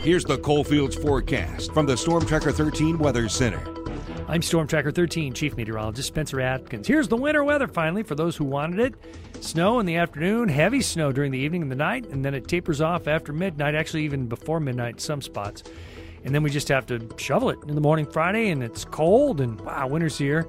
Here's 0.00 0.24
the 0.24 0.38
Coalfields 0.38 0.96
forecast 0.96 1.72
from 1.72 1.86
the 1.86 1.96
Storm 1.96 2.26
Tracker 2.26 2.52
13 2.52 2.98
Weather 2.98 3.28
Center. 3.28 3.62
I'm 4.26 4.40
Storm 4.40 4.66
Tracker 4.66 4.90
13 4.90 5.34
Chief 5.34 5.56
Meteorologist 5.56 6.08
Spencer 6.08 6.40
Atkins. 6.40 6.86
Here's 6.86 7.08
the 7.08 7.16
winter 7.16 7.44
weather 7.44 7.68
finally 7.68 8.02
for 8.02 8.14
those 8.14 8.36
who 8.36 8.44
wanted 8.44 8.80
it. 8.80 8.94
Snow 9.40 9.80
in 9.80 9.86
the 9.86 9.96
afternoon, 9.96 10.48
heavy 10.48 10.80
snow 10.80 11.12
during 11.12 11.30
the 11.30 11.38
evening 11.38 11.62
and 11.62 11.70
the 11.70 11.76
night, 11.76 12.06
and 12.06 12.24
then 12.24 12.34
it 12.34 12.48
tapers 12.48 12.80
off 12.80 13.06
after 13.06 13.32
midnight, 13.32 13.74
actually, 13.74 14.04
even 14.04 14.26
before 14.26 14.60
midnight 14.60 14.94
in 14.94 14.98
some 14.98 15.20
spots. 15.20 15.62
And 16.24 16.34
then 16.34 16.42
we 16.42 16.48
just 16.48 16.68
have 16.68 16.86
to 16.86 17.06
shovel 17.18 17.50
it 17.50 17.58
in 17.68 17.74
the 17.74 17.82
morning 17.82 18.06
Friday, 18.06 18.48
and 18.48 18.62
it's 18.62 18.84
cold, 18.86 19.42
and 19.42 19.60
wow, 19.60 19.86
winter's 19.88 20.16
here. 20.16 20.48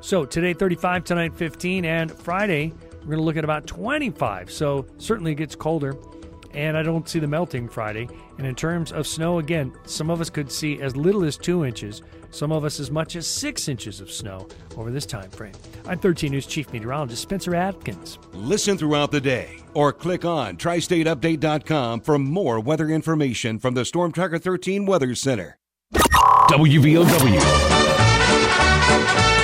So 0.00 0.24
today 0.24 0.54
35, 0.54 1.04
tonight 1.04 1.34
15, 1.34 1.84
and 1.84 2.10
Friday 2.10 2.72
we're 3.02 3.16
going 3.16 3.18
to 3.18 3.24
look 3.24 3.36
at 3.36 3.44
about 3.44 3.66
25. 3.66 4.50
So 4.50 4.86
certainly 4.98 5.32
it 5.32 5.36
gets 5.36 5.54
colder, 5.54 5.96
and 6.54 6.76
I 6.76 6.82
don't 6.82 7.08
see 7.08 7.18
the 7.18 7.26
melting 7.26 7.68
Friday. 7.68 8.08
And 8.38 8.46
in 8.46 8.54
terms 8.54 8.92
of 8.92 9.06
snow, 9.06 9.38
again, 9.38 9.72
some 9.84 10.10
of 10.10 10.20
us 10.20 10.30
could 10.30 10.50
see 10.50 10.80
as 10.80 10.96
little 10.96 11.24
as 11.24 11.36
two 11.36 11.64
inches, 11.64 12.02
some 12.30 12.52
of 12.52 12.64
us 12.64 12.80
as 12.80 12.90
much 12.90 13.16
as 13.16 13.26
six 13.26 13.68
inches 13.68 14.00
of 14.00 14.10
snow 14.10 14.48
over 14.76 14.90
this 14.90 15.04
time 15.04 15.30
frame. 15.30 15.52
I'm 15.86 15.98
13 15.98 16.30
News 16.30 16.46
Chief 16.46 16.72
Meteorologist 16.72 17.22
Spencer 17.22 17.54
Atkins. 17.54 18.18
Listen 18.32 18.78
throughout 18.78 19.10
the 19.10 19.20
day 19.20 19.58
or 19.74 19.92
click 19.92 20.24
on 20.24 20.56
tristateupdate.com 20.56 22.00
for 22.00 22.18
more 22.18 22.60
weather 22.60 22.88
information 22.88 23.58
from 23.58 23.74
the 23.74 23.84
Storm 23.84 24.12
Tracker 24.12 24.38
13 24.38 24.86
Weather 24.86 25.14
Center. 25.14 25.58
WVOW. 25.94 27.40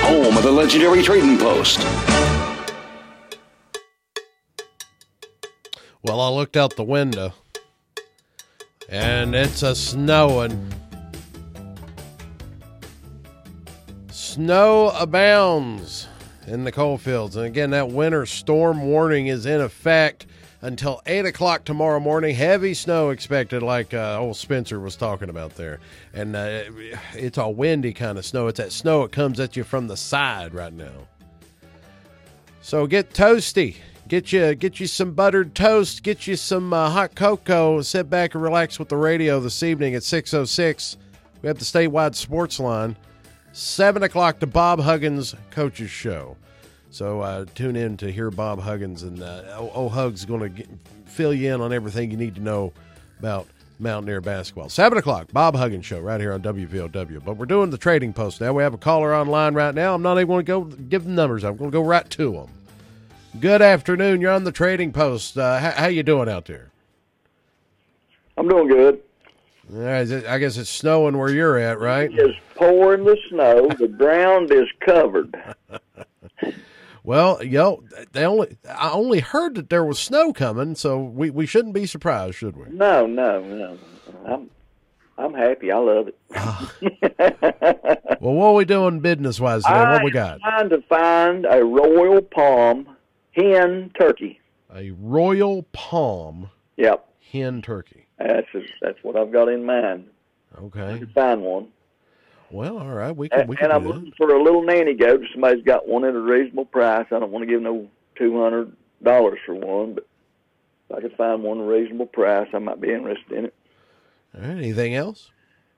Home 0.01 0.37
of 0.37 0.43
the 0.43 0.51
legendary 0.51 1.03
Trading 1.03 1.37
Post. 1.37 1.79
Well, 6.01 6.21
I 6.21 6.29
looked 6.29 6.55
out 6.55 6.75
the 6.77 6.83
window 6.83 7.33
and 8.87 9.35
it's 9.35 9.63
a 9.63 9.75
snowing. 9.75 10.71
Snow 14.09 14.91
abounds 14.97 16.07
in 16.47 16.63
the 16.63 16.71
coal 16.71 16.97
fields. 16.97 17.35
And 17.35 17.45
again, 17.45 17.71
that 17.71 17.89
winter 17.89 18.25
storm 18.25 18.83
warning 18.83 19.27
is 19.27 19.45
in 19.45 19.59
effect 19.59 20.25
until 20.61 21.01
8 21.05 21.25
o'clock 21.25 21.65
tomorrow 21.65 21.99
morning. 21.99 22.33
Heavy 22.33 22.73
snow 22.73 23.09
expected, 23.09 23.61
like 23.61 23.93
uh, 23.93 24.17
old 24.19 24.37
Spencer 24.37 24.79
was 24.79 24.95
talking 24.95 25.29
about 25.29 25.55
there. 25.55 25.79
And 26.13 26.35
uh, 26.35 26.63
it's 27.13 27.37
a 27.37 27.49
windy 27.49 27.93
kind 27.93 28.17
of 28.17 28.25
snow. 28.25 28.47
It's 28.47 28.57
that 28.57 28.71
snow 28.71 29.03
that 29.03 29.11
comes 29.11 29.39
at 29.39 29.57
you 29.57 29.65
from 29.65 29.87
the 29.87 29.97
side 29.97 30.53
right 30.53 30.73
now. 30.73 31.07
So 32.61 32.87
get 32.87 33.13
toasty. 33.13 33.75
Get 34.09 34.33
you 34.33 34.55
get 34.55 34.79
you 34.79 34.87
some 34.87 35.11
buttered 35.11 35.53
toast. 35.53 36.01
Get 36.01 36.25
you 36.25 36.35
some 36.35 36.73
uh, 36.73 36.89
hot 36.89 37.13
cocoa. 37.13 37.83
Sit 37.83 38.09
back 38.09 38.33
and 38.33 38.41
relax 38.41 38.79
with 38.79 38.89
the 38.89 38.97
radio 38.97 39.39
this 39.39 39.61
evening 39.61 39.93
at 39.93 40.01
6.06. 40.01 40.97
We 41.43 41.47
have 41.47 41.59
the 41.59 41.63
statewide 41.63 42.15
sports 42.15 42.59
line. 42.59 42.97
7 43.51 44.01
o'clock, 44.01 44.39
the 44.39 44.47
Bob 44.47 44.79
Huggins 44.79 45.35
Coaches 45.51 45.91
Show. 45.91 46.37
So 46.89 47.21
uh, 47.21 47.45
tune 47.53 47.75
in 47.75 47.97
to 47.97 48.11
hear 48.11 48.31
Bob 48.31 48.59
Huggins, 48.59 49.03
and 49.03 49.21
uh, 49.21 49.43
O 49.55 49.87
Hugs 49.89 50.25
going 50.25 50.55
to 50.55 50.63
fill 51.05 51.31
you 51.31 51.53
in 51.53 51.61
on 51.61 51.71
everything 51.71 52.09
you 52.09 52.17
need 52.17 52.33
to 52.33 52.41
know 52.41 52.73
about 53.19 53.47
Mountaineer 53.77 54.21
basketball. 54.21 54.69
7 54.69 54.97
o'clock, 54.97 55.31
Bob 55.31 55.55
Huggins 55.55 55.85
Show 55.85 55.99
right 55.99 56.19
here 56.19 56.33
on 56.33 56.41
WVOW. 56.41 57.23
But 57.23 57.37
we're 57.37 57.45
doing 57.45 57.69
the 57.69 57.77
trading 57.77 58.13
post 58.13 58.41
now. 58.41 58.53
We 58.53 58.63
have 58.63 58.73
a 58.73 58.79
caller 58.79 59.13
online 59.13 59.53
right 59.53 59.75
now. 59.75 59.93
I'm 59.93 60.01
not 60.01 60.17
even 60.17 60.27
going 60.27 60.45
to 60.45 60.51
go 60.51 60.63
give 60.63 61.03
the 61.03 61.11
numbers. 61.11 61.43
I'm 61.43 61.57
going 61.57 61.69
to 61.69 61.77
go 61.77 61.83
right 61.83 62.09
to 62.09 62.31
them. 62.31 62.49
Good 63.37 63.61
afternoon. 63.61 64.21
You're 64.21 64.31
on 64.31 64.43
the 64.43 64.51
trading 64.51 64.91
post. 64.91 65.37
Uh, 65.37 65.59
how, 65.59 65.71
how 65.71 65.87
you 65.87 66.01
doing 66.01 66.27
out 66.27 66.45
there? 66.45 66.71
I'm 68.37 68.47
doing 68.47 68.67
good. 68.67 69.01
Right, 69.69 70.09
I 70.25 70.39
guess 70.39 70.57
it's 70.57 70.69
snowing 70.69 71.15
where 71.15 71.29
you're 71.29 71.59
at, 71.59 71.79
right? 71.79 72.11
It 72.11 72.19
is 72.19 72.35
pouring 72.55 73.05
the 73.05 73.17
snow. 73.29 73.69
the 73.77 73.87
ground 73.87 74.51
is 74.51 74.67
covered. 74.79 75.35
well, 77.03 77.43
yo, 77.43 77.83
they 78.13 78.25
only 78.25 78.57
I 78.67 78.89
only 78.89 79.19
heard 79.19 79.53
that 79.55 79.69
there 79.69 79.85
was 79.85 79.99
snow 79.99 80.33
coming, 80.33 80.73
so 80.73 80.99
we, 80.99 81.29
we 81.29 81.45
shouldn't 81.45 81.75
be 81.75 81.85
surprised, 81.85 82.35
should 82.35 82.57
we? 82.57 82.65
No, 82.71 83.05
no, 83.05 83.43
no. 83.43 83.77
I'm 84.25 84.49
I'm 85.19 85.35
happy. 85.35 85.71
I 85.71 85.77
love 85.77 86.07
it. 86.07 86.17
well, 88.19 88.33
what 88.33 88.45
are 88.45 88.53
we 88.55 88.65
doing 88.65 89.01
business 89.01 89.39
wise 89.39 89.63
today? 89.63 89.83
What 89.83 90.03
we 90.03 90.09
got? 90.09 90.39
Trying 90.39 90.69
to 90.69 90.81
find 90.89 91.45
a 91.45 91.63
Royal 91.63 92.23
Palm 92.23 92.87
hen 93.31 93.91
turkey. 93.99 94.39
A 94.73 94.91
Royal 94.91 95.63
Palm. 95.71 96.49
Yep. 96.77 97.05
Hen 97.31 97.61
turkey. 97.61 98.07
That's 98.17 98.47
that's 98.81 98.97
what 99.03 99.15
I've 99.15 99.31
got 99.31 99.49
in 99.49 99.65
mind. 99.65 100.07
Okay. 100.57 100.99
To 100.99 101.07
find 101.07 101.41
one. 101.41 101.67
Well, 102.51 102.79
all 102.79 102.87
right, 102.87 103.15
we 103.15 103.29
can. 103.29 103.41
And, 103.41 103.49
we 103.49 103.55
can 103.55 103.65
and 103.65 103.73
I'm 103.73 103.83
that. 103.83 103.89
looking 103.89 104.13
for 104.17 104.33
a 104.33 104.41
little 104.41 104.63
nanny 104.63 104.95
goat. 104.95 105.21
Somebody's 105.31 105.63
got 105.63 105.87
one 105.87 106.03
at 106.03 106.15
a 106.15 106.19
reasonable 106.19 106.65
price. 106.65 107.05
I 107.11 107.19
don't 107.19 107.31
want 107.31 107.43
to 107.43 107.51
give 107.51 107.61
no 107.61 107.87
two 108.15 108.41
hundred 108.41 108.75
dollars 109.03 109.39
for 109.45 109.53
one, 109.53 109.93
but 109.93 110.07
if 110.89 110.97
I 110.97 111.01
could 111.01 111.15
find 111.15 111.43
one 111.43 111.59
at 111.59 111.65
a 111.65 111.67
reasonable 111.67 112.07
price, 112.07 112.47
I 112.53 112.59
might 112.59 112.81
be 112.81 112.91
interested 112.91 113.31
in 113.31 113.45
it. 113.45 113.53
All 114.35 114.41
right. 114.41 114.57
Anything 114.57 114.95
else? 114.95 115.31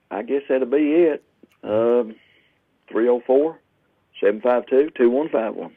I 0.10 0.24
guess 0.24 0.44
that'll 0.50 0.68
be 0.68 0.94
it. 0.94 1.24
Um, 1.64 2.16
304 2.90 3.60
752 4.20 4.92
2151. 4.98 5.76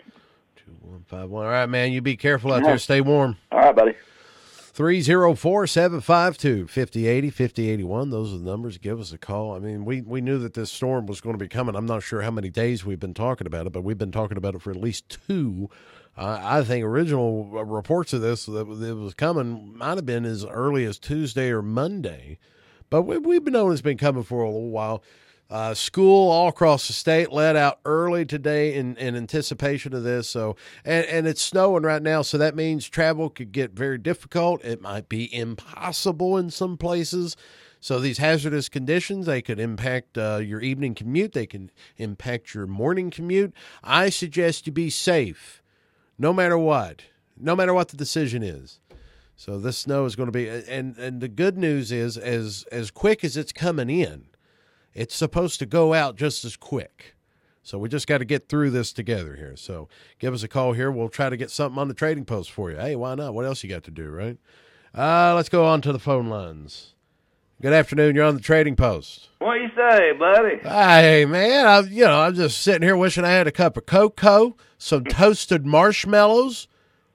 Five 1.14 1.30
one. 1.30 1.46
All 1.46 1.52
right, 1.52 1.68
man. 1.68 1.92
You 1.92 2.00
be 2.00 2.16
careful 2.16 2.52
out 2.52 2.64
there. 2.64 2.76
Stay 2.76 3.00
warm. 3.00 3.36
All 3.52 3.60
right, 3.60 3.76
buddy. 3.76 3.94
304 4.72 5.68
752 5.68 6.66
5080 6.66 7.30
5081. 7.30 8.10
Those 8.10 8.34
are 8.34 8.38
the 8.38 8.44
numbers. 8.44 8.78
Give 8.78 8.98
us 8.98 9.12
a 9.12 9.18
call. 9.18 9.54
I 9.54 9.60
mean, 9.60 9.84
we, 9.84 10.00
we 10.00 10.20
knew 10.20 10.40
that 10.40 10.54
this 10.54 10.72
storm 10.72 11.06
was 11.06 11.20
going 11.20 11.34
to 11.34 11.38
be 11.38 11.46
coming. 11.46 11.76
I'm 11.76 11.86
not 11.86 12.02
sure 12.02 12.22
how 12.22 12.32
many 12.32 12.50
days 12.50 12.84
we've 12.84 12.98
been 12.98 13.14
talking 13.14 13.46
about 13.46 13.68
it, 13.68 13.72
but 13.72 13.84
we've 13.84 13.96
been 13.96 14.10
talking 14.10 14.36
about 14.36 14.56
it 14.56 14.62
for 14.62 14.72
at 14.72 14.76
least 14.76 15.20
two. 15.28 15.70
Uh, 16.16 16.40
I 16.42 16.64
think 16.64 16.84
original 16.84 17.44
reports 17.64 18.12
of 18.12 18.20
this 18.20 18.46
that 18.46 18.66
it 18.68 18.94
was 18.94 19.14
coming 19.14 19.78
might 19.78 19.96
have 19.96 20.06
been 20.06 20.24
as 20.24 20.44
early 20.44 20.84
as 20.84 20.98
Tuesday 20.98 21.50
or 21.50 21.62
Monday, 21.62 22.40
but 22.90 23.02
we, 23.02 23.18
we've 23.18 23.44
been 23.44 23.52
knowing 23.52 23.72
it's 23.72 23.82
been 23.82 23.98
coming 23.98 24.24
for 24.24 24.42
a 24.42 24.50
little 24.50 24.70
while. 24.70 25.04
Uh, 25.50 25.74
school 25.74 26.30
all 26.30 26.48
across 26.48 26.86
the 26.86 26.92
state 26.92 27.30
let 27.30 27.54
out 27.54 27.78
early 27.84 28.24
today 28.24 28.74
in, 28.74 28.96
in 28.96 29.14
anticipation 29.14 29.94
of 29.94 30.02
this. 30.02 30.28
So, 30.28 30.56
and, 30.84 31.04
and 31.06 31.26
it's 31.26 31.42
snowing 31.42 31.82
right 31.82 32.02
now, 32.02 32.22
so 32.22 32.38
that 32.38 32.56
means 32.56 32.88
travel 32.88 33.28
could 33.28 33.52
get 33.52 33.72
very 33.72 33.98
difficult. 33.98 34.64
It 34.64 34.80
might 34.80 35.08
be 35.08 35.32
impossible 35.34 36.38
in 36.38 36.50
some 36.50 36.76
places. 36.76 37.36
So 37.78 38.00
these 38.00 38.16
hazardous 38.16 38.70
conditions 38.70 39.26
they 39.26 39.42
could 39.42 39.60
impact 39.60 40.16
uh, 40.16 40.40
your 40.42 40.62
evening 40.62 40.94
commute. 40.94 41.32
They 41.32 41.44
can 41.44 41.70
impact 41.98 42.54
your 42.54 42.66
morning 42.66 43.10
commute. 43.10 43.52
I 43.82 44.08
suggest 44.08 44.66
you 44.66 44.72
be 44.72 44.88
safe, 44.88 45.62
no 46.18 46.32
matter 46.32 46.56
what, 46.56 47.02
no 47.36 47.54
matter 47.54 47.74
what 47.74 47.88
the 47.88 47.98
decision 47.98 48.42
is. 48.42 48.80
So 49.36 49.58
this 49.58 49.76
snow 49.76 50.06
is 50.06 50.16
going 50.16 50.28
to 50.28 50.32
be, 50.32 50.48
and 50.48 50.96
and 50.96 51.20
the 51.20 51.28
good 51.28 51.58
news 51.58 51.92
is, 51.92 52.16
as 52.16 52.64
as 52.72 52.90
quick 52.90 53.22
as 53.22 53.36
it's 53.36 53.52
coming 53.52 53.90
in, 53.90 54.28
it's 54.94 55.14
supposed 55.14 55.58
to 55.58 55.66
go 55.66 55.92
out 55.92 56.16
just 56.16 56.44
as 56.44 56.56
quick. 56.56 57.14
So 57.62 57.78
we 57.78 57.88
just 57.88 58.06
got 58.06 58.18
to 58.18 58.26
get 58.26 58.48
through 58.48 58.70
this 58.70 58.92
together 58.92 59.36
here. 59.36 59.56
So 59.56 59.88
give 60.18 60.34
us 60.34 60.42
a 60.42 60.48
call 60.48 60.74
here. 60.74 60.90
We'll 60.90 61.08
try 61.08 61.30
to 61.30 61.36
get 61.36 61.50
something 61.50 61.78
on 61.78 61.88
the 61.88 61.94
trading 61.94 62.26
post 62.26 62.50
for 62.50 62.70
you. 62.70 62.76
Hey, 62.76 62.94
why 62.94 63.14
not? 63.14 63.32
What 63.32 63.46
else 63.46 63.64
you 63.64 63.70
got 63.70 63.84
to 63.84 63.90
do, 63.90 64.10
right? 64.10 64.36
Uh, 64.94 65.34
let's 65.34 65.48
go 65.48 65.64
on 65.64 65.80
to 65.80 65.92
the 65.92 65.98
phone 65.98 66.28
lines. 66.28 66.94
Good 67.62 67.72
afternoon. 67.72 68.14
You're 68.14 68.26
on 68.26 68.34
the 68.34 68.40
trading 68.42 68.76
post. 68.76 69.30
What 69.38 69.54
you 69.54 69.70
say, 69.74 70.12
buddy? 70.12 70.58
Hey, 70.62 71.24
man. 71.24 71.66
I, 71.66 71.80
you 71.80 72.04
know, 72.04 72.20
I'm 72.20 72.34
just 72.34 72.60
sitting 72.60 72.82
here 72.82 72.96
wishing 72.96 73.24
I 73.24 73.30
had 73.30 73.46
a 73.46 73.52
cup 73.52 73.78
of 73.78 73.86
cocoa, 73.86 74.56
some 74.76 75.04
toasted 75.04 75.64
marshmallows. 75.64 76.68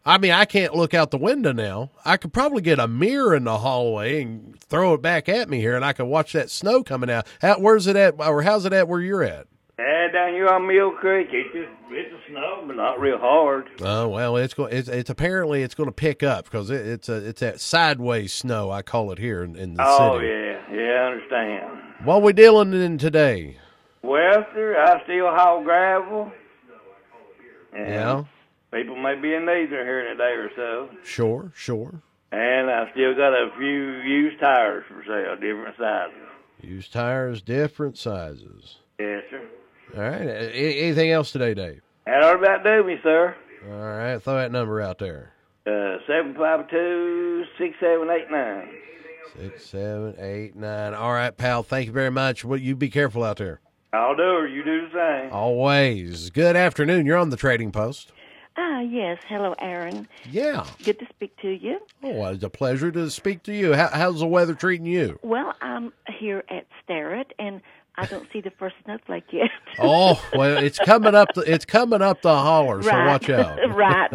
I 0.10 0.18
mean, 0.18 0.32
I 0.32 0.46
can't 0.46 0.76
look 0.76 0.94
out 0.96 1.12
the 1.12 1.18
window 1.20 1.52
now. 1.52 1.92
I 2.04 2.18
could 2.18 2.34
probably 2.34 2.62
get 2.64 2.80
a 2.80 2.88
mirror 2.88 3.36
in 3.36 3.44
the 3.44 3.60
hallway 3.60 4.24
and 4.24 4.60
throw 4.60 4.96
it 4.96 5.02
back 5.04 5.30
at 5.30 5.50
me 5.50 5.60
here, 5.60 5.76
and 5.76 5.86
I 5.86 5.94
could 5.94 6.06
watch 6.08 6.34
that 6.34 6.50
snow 6.50 6.84
coming 6.84 7.10
out. 7.12 7.28
How, 7.42 7.60
where's 7.60 7.86
it 7.86 7.96
at, 7.96 8.16
or 8.20 8.42
how's 8.42 8.66
it 8.66 8.74
at 8.74 8.88
where 8.88 9.02
you're 9.02 9.24
at? 9.24 9.46
Yeah, 9.78 10.08
down 10.12 10.34
here 10.34 10.48
on 10.50 10.68
Mill 10.68 10.92
Creek, 11.00 11.28
it's 11.32 11.54
just 11.54 11.70
it's 11.92 12.12
a 12.14 12.32
snow, 12.32 12.64
but 12.68 12.76
not 12.76 13.00
real 13.00 13.18
hard. 13.20 13.70
Oh 13.82 14.08
well, 14.10 14.36
it's 14.36 14.54
going. 14.54 14.74
It's, 14.76 14.90
it's 14.90 15.10
apparently 15.10 15.62
it's 15.64 15.76
going 15.76 15.88
to 15.88 15.94
pick 15.94 16.22
up 16.24 16.46
because 16.46 16.70
it, 16.70 16.86
it's 16.86 17.08
a 17.08 17.28
it's 17.30 17.40
that 17.42 17.62
sideways 17.62 18.34
snow 18.34 18.72
I 18.72 18.82
call 18.82 19.12
it 19.12 19.20
here 19.20 19.44
in, 19.44 19.56
in 19.56 19.76
the 19.76 19.84
Oh 19.88 20.16
city. 20.18 20.28
yeah, 20.28 20.76
yeah, 20.76 20.92
I 20.92 21.06
understand. 21.14 21.80
What 22.04 22.24
we 22.24 22.34
dealing 22.34 22.74
in 22.74 22.98
today? 22.98 23.58
Well, 24.02 24.46
sir, 24.54 24.76
I 24.84 25.04
still 25.04 25.28
haul 25.28 25.64
gravel. 25.64 26.32
And 27.74 27.88
Yeah, 27.88 28.24
People 28.72 28.96
may 28.96 29.16
be 29.16 29.34
in 29.34 29.46
need 29.46 29.70
here 29.70 30.06
in 30.06 30.14
a 30.14 30.18
day 30.18 30.34
or 30.34 30.50
so. 30.56 30.90
sure, 31.04 31.52
sure. 31.56 32.02
And 32.32 32.70
I 32.70 32.90
still 32.92 33.16
got 33.16 33.34
a 33.34 33.50
few 33.58 34.02
used 34.02 34.40
tires 34.40 34.84
for 34.88 35.04
sale, 35.08 35.36
different 35.36 35.76
sizes. 35.78 36.16
Used 36.62 36.94
tires, 36.94 37.42
different 37.42 37.98
sizes. 37.98 38.78
Yes, 39.00 39.24
sir. 39.32 39.42
All 39.96 40.04
right. 40.04 40.22
Anything 40.22 41.10
else 41.12 41.32
today, 41.32 41.56
Dave? 41.56 41.82
That 42.06 42.24
ought 42.24 42.36
about 42.44 42.64
do 42.64 42.84
me, 42.84 42.98
sir. 43.02 43.36
All 43.68 43.78
right, 43.78 44.18
throw 44.22 44.36
that 44.36 44.52
number 44.52 44.82
out 44.82 45.00
there. 45.00 45.34
Uh, 45.66 45.98
seven 46.08 46.36
five 46.36 46.70
two 46.70 47.44
six 47.58 47.76
seven 47.80 48.10
eight 48.10 48.30
nine. 48.32 48.70
Six, 49.38 49.66
seven, 49.66 50.16
eight, 50.20 50.56
nine. 50.56 50.94
All 50.94 51.12
right, 51.14 51.36
pal. 51.36 51.64
Thank 51.64 51.88
you 51.88 51.92
very 51.92 52.10
much. 52.12 52.46
Well, 52.46 52.60
you 52.60 52.76
be 52.76 52.90
careful 52.90 53.24
out 53.24 53.38
there. 53.38 53.62
I'll 53.94 54.16
do 54.16 54.22
her. 54.22 54.48
You 54.48 54.64
do 54.64 54.88
the 54.90 54.94
same. 55.24 55.34
Always. 55.34 56.30
Good 56.30 56.56
afternoon. 56.56 57.06
You're 57.06 57.18
on 57.18 57.30
the 57.30 57.38
trading 57.38 57.72
post. 57.72 58.12
Ah, 58.62 58.82
yes. 58.82 59.20
Hello, 59.30 59.56
Aaron. 59.60 60.06
Yeah. 60.30 60.66
Good 60.84 61.00
to 61.00 61.06
speak 61.10 61.34
to 61.38 61.50
you. 61.50 61.80
Oh, 62.04 62.26
it's 62.26 62.44
a 62.44 62.50
pleasure 62.50 62.92
to 62.92 63.10
speak 63.10 63.44
to 63.44 63.54
you. 63.54 63.74
How, 63.74 63.88
how's 63.88 64.20
the 64.20 64.28
weather 64.28 64.54
treating 64.54 64.86
you? 64.86 65.18
Well, 65.24 65.54
I'm 65.62 65.94
here 66.20 66.44
at 66.50 66.68
Starrett, 66.84 67.32
and 67.40 67.62
I 67.96 68.06
don't 68.06 68.28
see 68.34 68.42
the 68.42 68.52
first 68.52 68.76
snowflake 68.84 69.32
yet. 69.32 69.50
Oh, 69.82 70.22
well, 70.34 70.58
it's 70.62 70.78
coming 70.78 71.16
up. 71.16 71.30
The, 71.36 71.42
it's 71.42 71.64
coming 71.64 72.02
up 72.02 72.22
the 72.22 72.36
holler. 72.36 72.84
So 72.84 72.90
right. 72.90 73.08
watch 73.08 73.30
out. 73.30 73.60
right. 73.74 74.12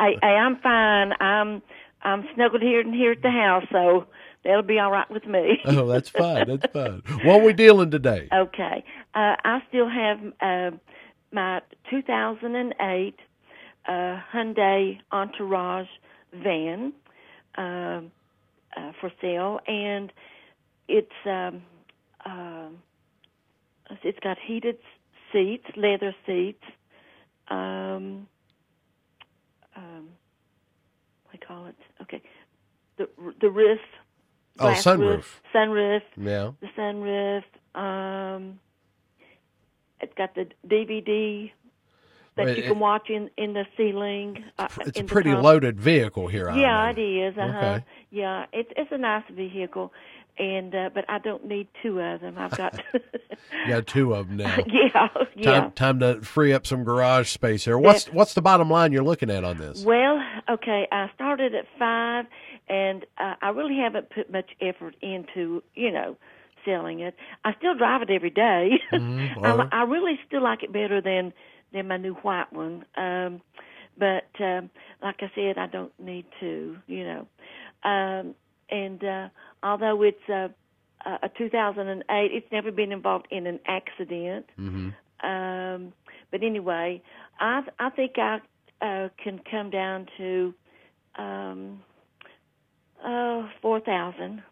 I, 0.00 0.14
I, 0.22 0.26
I'm 0.26 0.56
fine. 0.60 1.12
I'm 1.20 1.60
I'm 2.00 2.26
snuggled 2.34 2.62
here 2.62 2.80
and 2.80 2.94
here 2.94 3.12
at 3.12 3.20
the 3.20 3.30
house, 3.30 3.64
so 3.70 4.06
that'll 4.42 4.62
be 4.62 4.78
all 4.78 4.90
right 4.90 5.10
with 5.10 5.26
me. 5.26 5.60
oh, 5.66 5.86
that's 5.86 6.08
fine. 6.08 6.48
That's 6.48 6.72
fine. 6.72 7.02
What 7.24 7.42
are 7.42 7.44
we 7.44 7.52
dealing 7.52 7.90
today? 7.90 8.28
Okay. 8.32 8.84
Uh, 9.14 9.36
I 9.44 9.60
still 9.68 9.88
have 9.90 10.18
uh, 10.40 10.76
my 11.30 11.60
2008 11.90 13.16
uh, 13.88 14.20
Hyundai 14.32 14.98
Entourage 15.12 15.88
van 16.32 16.92
um 17.58 18.10
uh, 18.76 18.92
for 19.00 19.10
sale, 19.20 19.58
and 19.66 20.12
it's 20.88 21.10
um, 21.24 21.62
um 22.24 22.78
it's 24.02 24.18
got 24.20 24.36
heated 24.46 24.78
seats, 25.32 25.64
leather 25.76 26.14
seats. 26.26 26.62
Um, 27.48 28.26
um, 29.76 30.08
what 31.24 31.32
do 31.32 31.38
you 31.40 31.46
call 31.46 31.66
it? 31.66 31.76
Okay, 32.02 32.22
the 32.98 33.08
the 33.40 33.50
roof. 33.50 33.80
Oh, 34.58 34.68
sunroof. 34.68 34.98
Roof, 34.98 35.40
sunroof 35.54 36.02
Yeah. 36.16 36.52
the 36.60 36.68
sunroof. 36.78 37.44
Um, 37.80 38.58
it's 40.00 40.12
got 40.16 40.34
the 40.34 40.46
DVD 40.66 41.50
that 42.36 42.46
Well, 42.46 42.56
you 42.56 42.62
can 42.62 42.78
watch 42.78 43.08
in 43.10 43.30
in 43.36 43.52
the 43.54 43.64
ceiling. 43.76 44.44
Uh, 44.58 44.68
It's 44.86 45.00
a 45.00 45.04
pretty 45.04 45.34
loaded 45.34 45.80
vehicle 45.80 46.28
here. 46.28 46.48
I 46.50 46.56
Yeah, 46.58 46.84
know. 46.84 46.90
it 46.90 47.02
is. 47.02 47.38
Uh 47.38 47.40
huh. 47.52 47.58
Okay. 47.58 47.84
Yeah, 48.10 48.46
it's 48.52 48.70
it's 48.76 48.92
a 48.92 48.98
nice 48.98 49.24
vehicle, 49.30 49.92
and 50.38 50.74
uh, 50.74 50.90
but 50.94 51.04
I 51.08 51.18
don't 51.18 51.46
need 51.46 51.68
two 51.82 52.00
of 52.00 52.20
them. 52.20 52.36
I've 52.38 52.56
got. 52.56 52.80
You 53.66 53.74
got 53.74 53.86
two 53.86 54.14
of 54.14 54.28
them 54.28 54.36
now. 54.38 54.56
yeah, 54.66 55.08
yeah. 55.36 55.60
Time, 55.60 55.70
time 55.72 55.98
to 56.00 56.20
free 56.22 56.52
up 56.52 56.66
some 56.66 56.84
garage 56.84 57.28
space 57.30 57.64
here. 57.64 57.78
What's 57.78 58.06
what's 58.06 58.34
the 58.34 58.42
bottom 58.42 58.70
line 58.70 58.92
you're 58.92 59.04
looking 59.04 59.30
at 59.30 59.44
on 59.44 59.58
this? 59.58 59.84
Well, 59.84 60.22
okay, 60.48 60.86
I 60.90 61.10
started 61.14 61.54
at 61.54 61.64
five, 61.78 62.26
and 62.68 63.04
uh, 63.18 63.34
I 63.42 63.48
really 63.50 63.76
haven't 63.76 64.10
put 64.10 64.30
much 64.32 64.50
effort 64.60 64.94
into, 65.02 65.62
you 65.74 65.90
know, 65.92 66.16
selling 66.64 67.00
it. 67.00 67.14
I 67.44 67.54
still 67.58 67.74
drive 67.76 68.02
it 68.02 68.10
every 68.10 68.30
day. 68.30 68.70
I, 68.92 68.96
all 68.96 69.02
li- 69.02 69.42
right. 69.42 69.68
I 69.72 69.82
really 69.82 70.18
still 70.26 70.42
like 70.42 70.62
it 70.62 70.72
better 70.72 71.00
than 71.00 71.32
than 71.76 71.88
my 71.88 71.96
new 71.96 72.14
white 72.14 72.52
one. 72.52 72.84
Um, 72.96 73.40
but 73.98 74.28
um, 74.40 74.70
like 75.02 75.16
I 75.20 75.30
said, 75.34 75.58
I 75.58 75.66
don't 75.66 75.92
need 75.98 76.26
to, 76.40 76.76
you 76.86 77.04
know. 77.04 77.26
Um, 77.84 78.34
and 78.70 79.02
uh, 79.04 79.28
although 79.62 80.02
it's 80.02 80.28
a, 80.28 80.50
a 81.06 81.30
2008, 81.38 82.30
it's 82.32 82.50
never 82.52 82.70
been 82.72 82.92
involved 82.92 83.26
in 83.30 83.46
an 83.46 83.60
accident. 83.66 84.46
Mm-hmm. 84.58 85.26
Um, 85.26 85.92
but 86.30 86.42
anyway, 86.42 87.02
I 87.40 87.62
I 87.78 87.90
think 87.90 88.18
I 88.18 88.40
uh, 88.82 89.08
can 89.22 89.40
come 89.50 89.70
down 89.70 90.06
to 90.18 90.54
um, 91.16 91.82
uh, 93.02 93.48
four 93.62 93.80
thousand. 93.80 94.42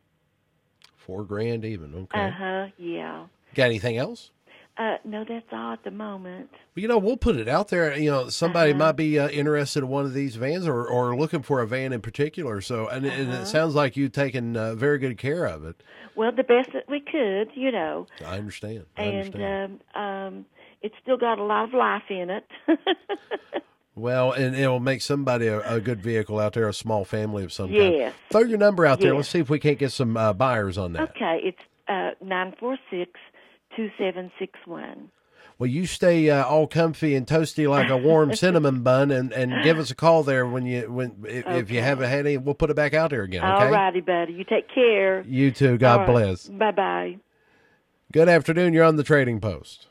Four 0.96 1.24
grand 1.24 1.64
even. 1.64 1.94
Okay. 1.94 2.18
Uh 2.18 2.30
huh. 2.30 2.66
Yeah. 2.78 3.26
Got 3.54 3.64
anything 3.64 3.98
else? 3.98 4.30
Uh, 4.76 4.96
no, 5.04 5.24
that's 5.28 5.46
all 5.52 5.72
at 5.74 5.84
the 5.84 5.90
moment. 5.92 6.50
You 6.74 6.88
know, 6.88 6.98
we'll 6.98 7.16
put 7.16 7.37
it 7.37 7.46
out 7.46 7.68
there. 7.68 7.96
You 7.96 8.10
know, 8.10 8.28
somebody 8.28 8.70
Uh-huh. 8.72 8.78
might 8.78 8.92
be 8.96 9.18
uh, 9.20 9.28
interested 9.28 9.84
in 9.84 9.88
one 9.88 10.04
of 10.04 10.14
these 10.14 10.34
vans 10.34 10.66
or, 10.66 10.84
or 10.84 11.16
looking 11.16 11.42
for 11.42 11.60
a 11.60 11.66
van 11.66 11.92
in 11.92 12.00
particular. 12.00 12.60
So, 12.60 12.88
and, 12.88 13.06
and 13.06 13.30
Uh-huh. 13.30 13.42
it 13.42 13.46
sounds 13.46 13.76
like 13.76 13.96
you've 13.96 14.10
taken 14.12 14.56
uh, 14.56 14.74
very 14.74 14.98
good 14.98 15.16
care 15.16 15.44
of 15.46 15.64
it. 15.64 15.80
Well, 16.16 16.32
the 16.32 16.42
best 16.42 16.72
that 16.72 16.88
we 16.88 16.98
could, 17.00 17.50
you 17.54 17.70
know, 17.70 18.06
I 18.24 18.37
understand. 18.38 18.87
I 18.96 19.02
and 19.02 19.16
understand. 19.34 19.80
um, 19.94 20.02
um, 20.02 20.46
it's 20.82 20.94
still 21.02 21.16
got 21.18 21.38
a 21.38 21.44
lot 21.44 21.64
of 21.64 21.74
life 21.74 22.04
in 22.10 22.30
it. 22.30 22.44
well, 23.94 24.32
and 24.32 24.56
it'll 24.56 24.80
make 24.80 25.02
somebody 25.02 25.46
a, 25.46 25.60
a 25.76 25.80
good 25.80 26.00
vehicle 26.02 26.38
out 26.40 26.52
there, 26.54 26.68
a 26.68 26.74
small 26.74 27.04
family 27.04 27.44
of 27.44 27.52
some 27.52 27.68
kind. 27.68 27.94
Yes. 27.94 28.14
Throw 28.30 28.42
your 28.42 28.58
number 28.58 28.84
out 28.87 29.00
there. 29.00 29.14
Let's 29.14 29.28
see 29.28 29.38
if 29.38 29.48
we 29.50 29.60
can't 29.60 29.78
get 29.78 29.92
some 29.92 30.16
uh, 30.16 30.32
buyers 30.32 30.76
on 30.78 30.92
that. 30.94 31.10
okay, 31.10 31.40
it's 31.44 31.58
uh 31.87 32.10
nine 32.24 32.54
four 32.58 32.78
six 32.90 33.10
2761. 33.76 35.10
Well, 35.58 35.68
you 35.68 35.87
stay 35.87 36.30
uh, 36.30 36.44
all 36.44 36.66
comfy 36.66 37.14
and 37.14 37.26
toasty 37.26 37.68
like 37.68 37.88
a 37.88 37.96
warm 37.96 38.34
cinnamon 38.37 38.82
bun, 38.82 39.10
and, 39.10 39.32
and 39.32 39.62
give 39.62 39.78
us 39.78 39.90
a 39.90 39.94
call 39.94 40.24
there 40.24 40.46
when 40.46 40.66
you 40.66 40.90
when 40.90 41.24
if, 41.28 41.46
if 41.46 41.70
you 41.70 41.80
haven't 41.80 42.10
had 42.10 42.26
any, 42.26 42.38
we'll 42.38 42.54
put 42.56 42.70
it 42.70 42.76
back 42.76 42.92
out 42.92 43.10
there 43.10 43.22
again. 43.22 43.44
Okay. 43.44 43.66
All 43.66 43.70
righty, 43.70 44.00
buddy. 44.00 44.32
You 44.32 44.44
take 44.44 44.72
care. 44.74 45.22
You 45.22 45.52
too. 45.52 45.78
God 45.78 46.06
bless. 46.06 46.48
Bye 46.48 46.72
bye. 46.72 47.16
Good 48.12 48.28
afternoon. 48.28 48.72
You're 48.72 48.84
on 48.84 48.96
the 48.96 49.04
Trading 49.04 49.40
Post. 49.40 49.87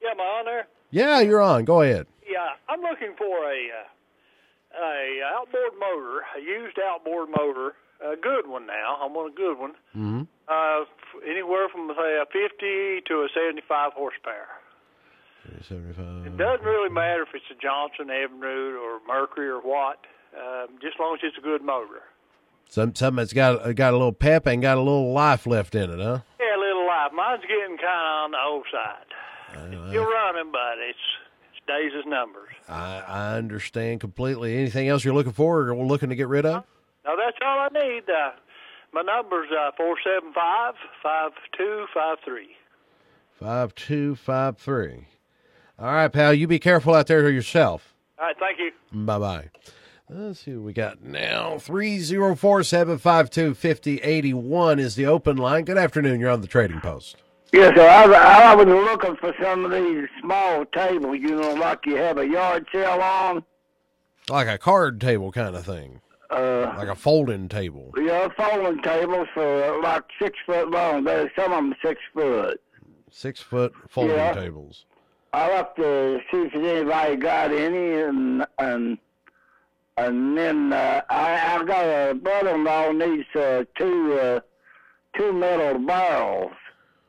Yeah, 0.00 0.10
am 0.10 0.20
I 0.20 0.24
on 0.24 0.44
there? 0.44 0.66
Yeah, 0.90 1.20
you're 1.20 1.40
on. 1.42 1.64
Go 1.64 1.82
ahead. 1.82 2.06
Yeah, 2.30 2.38
I'm 2.68 2.80
looking 2.80 3.14
for 3.18 3.44
a 3.44 3.56
uh, 3.56 4.82
a 4.84 5.20
outboard 5.34 5.72
motor, 5.78 6.20
a 6.36 6.40
used 6.40 6.78
outboard 6.78 7.28
motor, 7.28 7.74
a 8.04 8.16
good 8.16 8.48
one. 8.48 8.66
Now 8.66 8.98
I 9.00 9.06
want 9.06 9.32
a 9.32 9.36
good 9.36 9.58
one. 9.58 9.72
Mm-hmm. 9.96 10.22
Uh, 10.48 10.84
anywhere 11.28 11.68
from 11.68 11.88
say 11.96 12.18
a 12.20 12.26
50 12.26 13.02
to 13.06 13.14
a 13.22 13.28
75 13.34 13.92
horsepower. 13.92 14.60
Seventy-five. 15.66 16.26
It 16.26 16.36
doesn't 16.36 16.64
really 16.64 16.90
matter 16.90 17.22
if 17.22 17.30
it's 17.34 17.44
a 17.50 17.60
Johnson, 17.60 18.08
Evinrude, 18.08 18.78
or 18.78 19.00
Mercury 19.06 19.48
or 19.48 19.60
what. 19.60 19.98
Um, 20.36 20.78
just 20.80 20.94
as 20.94 21.00
long 21.00 21.14
as 21.14 21.20
it's 21.24 21.38
a 21.38 21.40
good 21.40 21.62
motor. 21.62 22.02
Some 22.68 22.94
something 22.94 23.16
that's 23.16 23.32
got 23.32 23.74
got 23.74 23.94
a 23.94 23.96
little 23.96 24.12
pep 24.12 24.46
and 24.46 24.62
got 24.62 24.78
a 24.78 24.80
little 24.80 25.12
life 25.12 25.46
left 25.46 25.74
in 25.74 25.90
it, 25.90 25.98
huh? 25.98 26.20
Yeah, 26.38 26.56
a 26.56 26.60
little 26.60 26.86
life. 26.86 27.10
Mine's 27.12 27.42
getting 27.42 27.76
kind 27.78 27.80
of 27.80 28.24
on 28.24 28.30
the 28.30 28.38
old 28.46 28.66
side. 28.70 29.72
It's 29.72 29.88
still 29.90 30.04
running, 30.04 30.52
but 30.52 30.78
it's 30.78 30.98
it's 31.52 31.66
days 31.66 31.90
as 31.98 32.06
numbers. 32.06 32.50
I, 32.68 33.00
I 33.00 33.34
understand 33.36 34.00
completely. 34.00 34.56
Anything 34.56 34.88
else 34.88 35.04
you're 35.04 35.14
looking 35.14 35.32
for 35.32 35.70
or 35.70 35.74
looking 35.84 36.10
to 36.10 36.14
get 36.14 36.28
rid 36.28 36.46
of? 36.46 36.64
Now 37.04 37.16
that's 37.16 37.36
all 37.44 37.58
I 37.58 37.68
need. 37.72 38.02
Uh, 38.08 38.32
my 38.92 39.02
number's 39.02 39.48
uh, 39.50 39.70
four 39.76 39.96
seven 40.04 40.32
five 40.32 40.74
five 41.02 41.32
two 41.56 41.86
five 41.94 42.18
three. 42.24 42.50
Five 43.38 43.74
two 43.74 44.16
five 44.16 44.58
three. 44.58 45.06
All 45.78 45.86
right, 45.92 46.08
pal. 46.12 46.34
You 46.34 46.46
be 46.46 46.58
careful 46.58 46.94
out 46.94 47.06
there 47.06 47.30
yourself. 47.30 47.94
All 48.18 48.26
right, 48.26 48.36
thank 48.38 48.58
you. 48.58 48.70
Bye 48.92 49.18
bye. 49.18 49.50
Let's 50.12 50.40
see 50.40 50.54
what 50.54 50.64
we 50.64 50.72
got 50.72 51.02
now. 51.02 51.58
304 51.58 52.64
752 52.64 53.54
5081 53.54 54.78
is 54.80 54.96
the 54.96 55.06
open 55.06 55.36
line. 55.36 55.64
Good 55.64 55.78
afternoon. 55.78 56.18
You're 56.18 56.30
on 56.30 56.40
the 56.40 56.48
Trading 56.48 56.80
Post. 56.80 57.22
Yes, 57.52 57.76
sir. 57.76 57.88
I, 57.88 58.50
I 58.50 58.54
was 58.56 58.66
looking 58.66 59.14
for 59.16 59.32
some 59.40 59.64
of 59.64 59.70
these 59.70 60.08
small 60.20 60.64
tables, 60.66 61.16
you 61.20 61.40
know, 61.40 61.54
like 61.54 61.86
you 61.86 61.94
have 61.96 62.18
a 62.18 62.26
yard 62.26 62.66
sale 62.72 63.00
on. 63.00 63.44
Like 64.28 64.48
a 64.48 64.58
card 64.58 65.00
table 65.00 65.30
kind 65.30 65.54
of 65.54 65.64
thing. 65.64 66.00
Uh, 66.30 66.72
like 66.78 66.88
a 66.88 66.94
folding 66.94 67.48
table. 67.48 67.92
Yeah, 67.96 68.28
folding 68.36 68.80
tables 68.82 69.26
for 69.34 69.80
like 69.82 70.04
six 70.20 70.38
foot 70.46 70.70
long. 70.70 71.04
There's 71.04 71.30
some 71.36 71.52
of 71.52 71.58
them 71.58 71.74
six 71.84 72.00
foot. 72.14 72.60
Six 73.10 73.40
foot 73.40 73.72
folding 73.88 74.16
yeah. 74.16 74.32
tables. 74.32 74.84
I'll 75.32 75.50
have 75.50 75.74
to 75.74 76.20
see 76.30 76.42
if 76.42 76.54
anybody 76.54 77.16
got 77.16 77.50
any, 77.50 78.02
and 78.02 78.46
and 78.58 78.98
and 79.96 80.38
then 80.38 80.72
uh, 80.72 81.02
I 81.10 81.56
I 81.56 81.64
got 81.64 81.84
a 81.84 82.14
brother-in-law 82.14 82.92
needs 82.92 83.26
uh, 83.34 83.64
two 83.76 84.18
uh, 84.20 84.40
two 85.16 85.32
metal 85.32 85.78
barrels, 85.84 86.52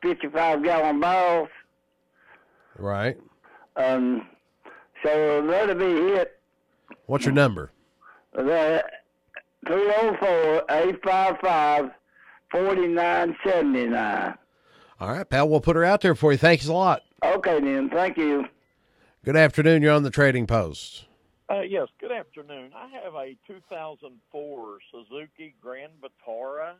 fifty-five 0.02 0.64
gallon 0.64 0.98
barrels. 0.98 1.48
Right. 2.76 3.16
Um. 3.76 4.26
So 5.04 5.46
that'll 5.46 5.76
be 5.76 6.12
it. 6.14 6.40
What's 7.06 7.24
your 7.24 7.34
number? 7.34 7.70
That 8.34 9.01
304 9.66 10.64
855 10.68 11.90
4979. 12.50 14.34
All 15.00 15.08
right, 15.08 15.28
pal, 15.28 15.48
we'll 15.48 15.60
put 15.60 15.76
her 15.76 15.84
out 15.84 16.00
there 16.00 16.14
for 16.14 16.32
you. 16.32 16.38
Thanks 16.38 16.66
a 16.66 16.72
lot. 16.72 17.02
Okay, 17.24 17.60
then. 17.60 17.88
Thank 17.90 18.16
you. 18.16 18.44
Good 19.24 19.36
afternoon. 19.36 19.82
You're 19.82 19.92
on 19.92 20.02
the 20.02 20.10
Trading 20.10 20.46
Post. 20.46 21.06
Uh, 21.48 21.60
yes, 21.60 21.88
good 22.00 22.12
afternoon. 22.12 22.72
I 22.74 22.88
have 23.02 23.14
a 23.14 23.36
2004 23.46 24.78
Suzuki 24.90 25.54
Grand 25.60 25.92
Vitara. 26.00 26.74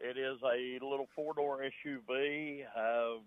It 0.00 0.18
is 0.18 0.38
a 0.42 0.84
little 0.84 1.08
four 1.14 1.34
door 1.34 1.60
SUV. 1.62 2.64
Uh, 2.76 3.14
um, 3.14 3.20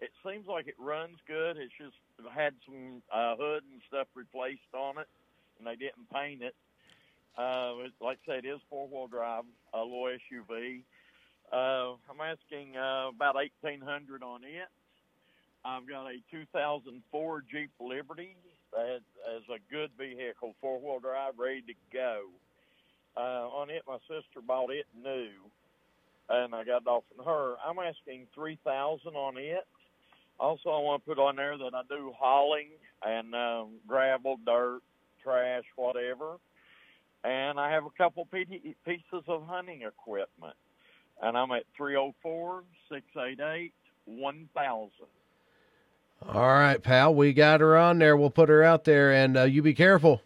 it 0.00 0.10
seems 0.24 0.46
like 0.46 0.66
it 0.66 0.74
runs 0.78 1.16
good. 1.26 1.56
It's 1.56 1.72
just 1.78 1.96
had 2.34 2.54
some 2.64 3.02
uh, 3.12 3.36
hood 3.36 3.62
and 3.72 3.80
stuff 3.88 4.06
replaced 4.14 4.60
on 4.74 4.98
it, 4.98 5.08
and 5.58 5.66
they 5.66 5.76
didn't 5.76 6.08
paint 6.12 6.42
it. 6.42 6.54
Uh, 7.38 7.74
like 8.00 8.18
I 8.28 8.32
said, 8.34 8.44
it 8.44 8.48
is 8.48 8.60
four 8.68 8.88
wheel 8.88 9.06
drive, 9.06 9.44
a 9.74 9.78
little 9.78 10.08
SUV. 10.30 10.82
Uh, 11.52 11.96
I'm 12.08 12.20
asking 12.20 12.76
uh, 12.76 13.08
about 13.08 13.34
1800 13.34 14.22
on 14.22 14.44
it. 14.44 14.68
I've 15.64 15.88
got 15.88 16.06
a 16.06 16.16
2004 16.30 17.44
Jeep 17.50 17.70
Liberty 17.80 18.36
that 18.72 19.00
is 19.36 19.42
a 19.50 19.58
good 19.72 19.90
vehicle, 19.98 20.54
four 20.60 20.78
wheel 20.80 21.00
drive, 21.00 21.34
ready 21.38 21.62
to 21.62 21.74
go. 21.92 22.22
Uh, 23.16 23.48
on 23.48 23.70
it, 23.70 23.82
my 23.86 23.98
sister 24.06 24.40
bought 24.46 24.70
it 24.70 24.86
new, 24.96 25.28
and 26.28 26.54
I 26.54 26.64
got 26.64 26.82
it 26.82 26.86
off 26.86 27.04
from 27.14 27.24
her. 27.24 27.56
I'm 27.66 27.78
asking 27.78 28.28
three 28.34 28.58
thousand 28.64 29.14
on 29.14 29.36
it. 29.36 29.66
Also, 30.38 30.70
I 30.70 30.78
want 30.78 31.04
to 31.04 31.08
put 31.08 31.18
on 31.18 31.36
there 31.36 31.58
that 31.58 31.74
I 31.74 31.82
do 31.88 32.12
hauling 32.16 32.68
and 33.04 33.34
um, 33.34 33.68
gravel, 33.86 34.38
dirt, 34.46 34.80
trash, 35.22 35.64
whatever. 35.76 36.36
And 37.24 37.60
I 37.60 37.70
have 37.72 37.84
a 37.84 37.90
couple 37.90 38.26
pieces 38.26 39.24
of 39.28 39.46
hunting 39.46 39.82
equipment. 39.82 40.54
And 41.22 41.36
I'm 41.36 41.50
at 41.52 41.64
304 41.76 42.64
688 42.90 43.72
1000. 44.06 44.90
All 46.28 46.42
right, 46.42 46.82
pal. 46.82 47.14
We 47.14 47.32
got 47.32 47.60
her 47.60 47.76
on 47.76 47.98
there. 47.98 48.16
We'll 48.16 48.30
put 48.30 48.48
her 48.48 48.62
out 48.62 48.84
there, 48.84 49.12
and 49.12 49.36
uh, 49.36 49.42
you 49.44 49.62
be 49.62 49.74
careful. 49.74 50.22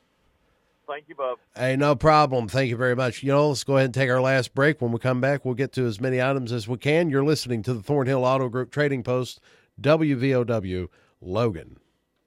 Thank 0.86 1.04
you, 1.08 1.14
Bub. 1.14 1.38
Hey, 1.56 1.76
no 1.76 1.94
problem. 1.94 2.48
Thank 2.48 2.68
you 2.68 2.76
very 2.76 2.96
much. 2.96 3.22
You 3.22 3.32
know, 3.32 3.48
let's 3.48 3.64
go 3.64 3.76
ahead 3.76 3.86
and 3.86 3.94
take 3.94 4.10
our 4.10 4.20
last 4.20 4.54
break. 4.54 4.80
When 4.80 4.92
we 4.92 4.98
come 4.98 5.20
back, 5.20 5.44
we'll 5.44 5.54
get 5.54 5.72
to 5.74 5.86
as 5.86 6.00
many 6.00 6.20
items 6.20 6.52
as 6.52 6.68
we 6.68 6.76
can. 6.76 7.10
You're 7.10 7.24
listening 7.24 7.62
to 7.62 7.74
the 7.74 7.82
Thornhill 7.82 8.24
Auto 8.24 8.48
Group 8.48 8.70
Trading 8.70 9.02
Post, 9.02 9.40
WVOW, 9.80 10.88
Logan. 11.20 11.78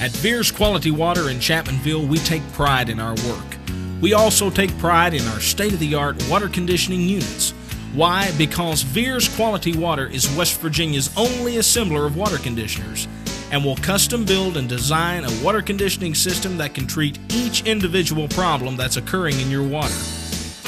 At 0.00 0.12
Veers 0.12 0.50
Quality 0.50 0.90
Water 0.90 1.28
in 1.28 1.36
Chapmanville, 1.36 2.08
we 2.08 2.16
take 2.16 2.42
pride 2.52 2.88
in 2.88 2.98
our 2.98 3.14
work. 3.28 3.58
We 4.00 4.14
also 4.14 4.48
take 4.48 4.76
pride 4.78 5.12
in 5.12 5.20
our 5.28 5.40
state 5.40 5.74
of 5.74 5.78
the 5.78 5.94
art 5.94 6.16
water 6.26 6.48
conditioning 6.48 7.02
units. 7.02 7.50
Why? 7.92 8.32
Because 8.38 8.80
Veers 8.80 9.28
Quality 9.36 9.76
Water 9.76 10.06
is 10.06 10.34
West 10.34 10.58
Virginia's 10.58 11.14
only 11.18 11.56
assembler 11.56 12.06
of 12.06 12.16
water 12.16 12.38
conditioners 12.38 13.08
and 13.52 13.62
will 13.62 13.76
custom 13.76 14.24
build 14.24 14.56
and 14.56 14.70
design 14.70 15.24
a 15.24 15.44
water 15.44 15.60
conditioning 15.60 16.14
system 16.14 16.56
that 16.56 16.72
can 16.72 16.86
treat 16.86 17.18
each 17.34 17.66
individual 17.66 18.26
problem 18.28 18.78
that's 18.78 18.96
occurring 18.96 19.38
in 19.38 19.50
your 19.50 19.64
water. 19.64 19.92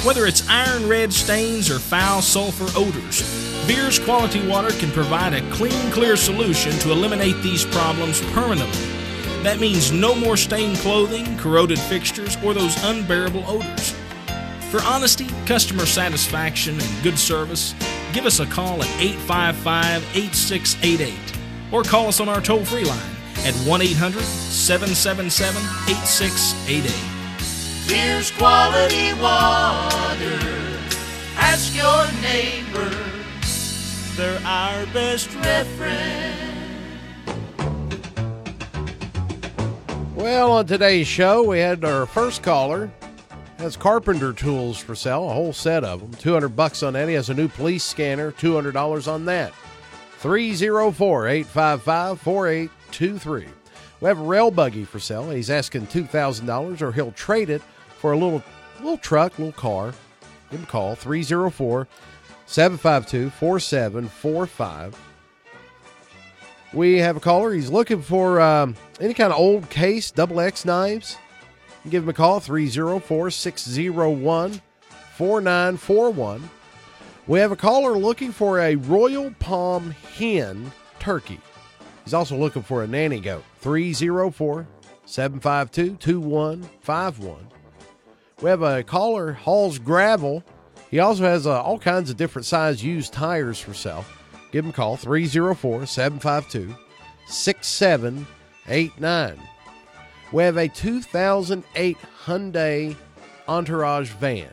Whether 0.05 0.27
it's 0.27 0.47
iron 0.47 0.87
red 0.87 1.11
stains 1.11 1.71
or 1.71 1.79
foul 1.79 2.21
sulfur 2.21 2.69
odors, 2.79 3.23
Veers 3.65 3.99
Quality 3.99 4.47
Water 4.47 4.73
can 4.73 4.91
provide 4.91 5.33
a 5.33 5.51
clean, 5.53 5.91
clear 5.91 6.17
solution 6.17 6.73
to 6.81 6.93
eliminate 6.93 7.41
these 7.43 7.65
problems 7.65 8.21
permanently. 8.33 8.92
That 9.43 9.59
means 9.59 9.91
no 9.91 10.15
more 10.15 10.37
stained 10.37 10.77
clothing, 10.79 11.37
corroded 11.37 11.79
fixtures, 11.79 12.37
or 12.45 12.55
those 12.55 12.83
unbearable 12.85 13.45
odors. 13.47 13.95
For 14.71 14.81
honesty, 14.83 15.29
customer 15.47 15.85
satisfaction, 15.85 16.81
and 16.81 17.03
good 17.03 17.19
service, 17.19 17.75
give 18.13 18.25
us 18.25 18.41
a 18.41 18.47
call 18.47 18.83
at 18.83 18.89
855 19.01 20.03
8688 20.15 21.33
or 21.73 21.83
call 21.83 22.07
us 22.07 22.21
on 22.21 22.29
our 22.29 22.41
toll 22.41 22.65
free 22.65 22.85
line 22.85 22.99
at 23.39 23.55
1 23.67 23.83
800 23.83 24.23
777 24.23 25.61
8688. 25.91 27.13
Here's 27.91 28.31
quality 28.31 29.13
water. 29.21 30.39
Ask 31.37 31.75
your 31.75 32.07
neighbor. 32.23 32.95
They're 34.17 34.41
our 34.47 34.87
best 34.87 35.35
reference. 35.35 36.32
Well, 40.23 40.53
on 40.53 40.67
today's 40.67 41.09
show, 41.09 41.43
we 41.43 41.59
had 41.59 41.85
our 41.85 42.07
first 42.07 42.45
caller 42.45 42.93
has 43.59 43.77
carpenter 43.77 44.33
tools 44.33 44.79
for 44.79 44.95
sale, 44.95 45.29
a 45.29 45.33
whole 45.33 45.53
set 45.53 45.83
of 45.83 46.01
them. 46.01 46.15
200 46.15 46.51
bucks 46.51 46.85
on 46.85 46.93
that. 46.93 47.09
He 47.09 47.15
has 47.15 47.29
a 47.29 47.35
new 47.35 47.49
police 47.49 47.83
scanner, 47.83 48.31
$200 48.31 49.13
on 49.13 49.25
that. 49.25 49.53
304 50.19 51.27
855 51.27 52.21
4823. 52.21 53.49
We 54.01 54.09
have 54.09 54.21
a 54.21 54.23
rail 54.23 54.53
buggy 54.53 54.85
for 54.85 55.01
sale. 55.01 55.29
He's 55.29 55.51
asking 55.51 55.89
$2,000 55.89 56.83
or 56.83 56.93
he'll 56.93 57.11
trade 57.11 57.51
it 57.51 57.63
for 57.99 58.13
a 58.13 58.17
little 58.17 58.45
little 58.79 58.99
truck, 58.99 59.41
little 59.41 59.51
car. 59.51 59.93
Give 60.53 60.61
him 60.61 60.67
a 60.67 60.71
call 60.71 60.95
304 60.95 61.89
752 62.47 63.31
4745. 63.31 65.12
We 66.73 66.99
have 66.99 67.17
a 67.17 67.21
caller. 67.21 67.53
He's 67.53 67.71
looking 67.71 68.01
for 68.01 68.41
um, 68.41 68.77
any 69.01 69.15
kind 69.15 69.33
of 69.33 69.39
old 69.39 69.69
case, 69.69 70.11
double 70.11 70.41
X 70.41 70.65
knives. 70.65 71.19
Give 71.89 72.03
him 72.05 72.09
a 72.09 72.15
call 72.15 72.41
304 72.41 73.31
601 73.31 74.63
4941. 75.15 76.51
We 77.27 77.41
have 77.41 77.53
a 77.53 77.57
caller 77.57 77.99
looking 77.99 78.33
for 78.33 78.61
a 78.61 78.77
Royal 78.77 79.31
Palm 79.39 79.91
hen 80.17 80.73
turkey. 80.99 81.41
He's 82.05 82.15
also 82.15 82.37
looking 82.37 82.63
for 82.63 82.83
a 82.83 82.87
nanny 82.87 83.21
goat 83.21 83.45
304 83.61 84.67
752 85.05 85.97
2151. 85.97 87.49
We 88.41 88.51
have 88.51 88.63
a 88.63 88.83
caller, 88.83 89.33
hauls 89.33 89.79
gravel. 89.79 90.43
He 90.91 90.99
also 90.99 91.25
has 91.25 91.47
uh, 91.47 91.63
all 91.63 91.79
kinds 91.79 92.11
of 92.11 92.17
different 92.17 92.47
size 92.47 92.83
used 92.83 93.13
tires 93.13 93.61
for 93.61 93.75
sale. 93.75 94.05
Give 94.53 94.65
him 94.65 94.71
a 94.71 94.75
call 94.75 94.97
304 94.97 95.87
752 95.87 96.73
6789. 97.27 99.41
We 100.31 100.43
have 100.45 100.59
a 100.59 100.69
2008 100.69 101.97
Hyundai 102.25 102.95
Entourage 103.49 104.11
van. 104.11 104.51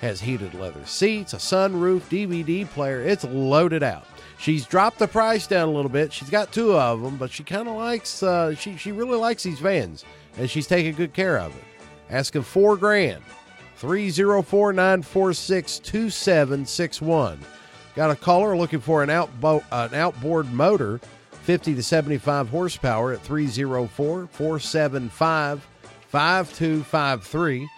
Has 0.00 0.20
heated 0.22 0.54
leather 0.54 0.84
seats, 0.86 1.34
a 1.34 1.36
sunroof, 1.36 2.00
DVD 2.08 2.66
player. 2.68 3.02
It's 3.02 3.24
loaded 3.24 3.82
out. 3.82 4.06
She's 4.38 4.64
dropped 4.64 4.98
the 4.98 5.06
price 5.06 5.46
down 5.46 5.68
a 5.68 5.72
little 5.72 5.90
bit. 5.90 6.10
She's 6.10 6.30
got 6.30 6.50
two 6.52 6.74
of 6.74 7.02
them, 7.02 7.18
but 7.18 7.30
she 7.30 7.44
kind 7.44 7.68
of 7.68 7.76
likes. 7.76 8.22
Uh, 8.22 8.54
she 8.54 8.78
she 8.78 8.92
really 8.92 9.18
likes 9.18 9.42
these 9.42 9.60
vans, 9.60 10.06
and 10.38 10.48
she's 10.48 10.66
taking 10.66 10.94
good 10.94 11.12
care 11.12 11.38
of 11.38 11.54
it. 11.54 11.62
Asking 12.08 12.40
four 12.42 12.78
grand. 12.78 13.22
304 13.76 14.72
946 14.72 15.78
2761. 15.80 17.38
Got 17.96 18.10
a 18.10 18.16
caller 18.16 18.56
looking 18.56 18.80
for 18.80 19.02
an, 19.02 19.08
outbo- 19.08 19.64
an 19.72 19.94
outboard 19.94 20.52
motor, 20.52 21.00
50 21.42 21.74
to 21.74 21.82
75 21.82 22.48
horsepower 22.48 23.12
at 23.12 23.22
304 23.22 24.26
475 24.26 25.66
5253. 26.08 27.68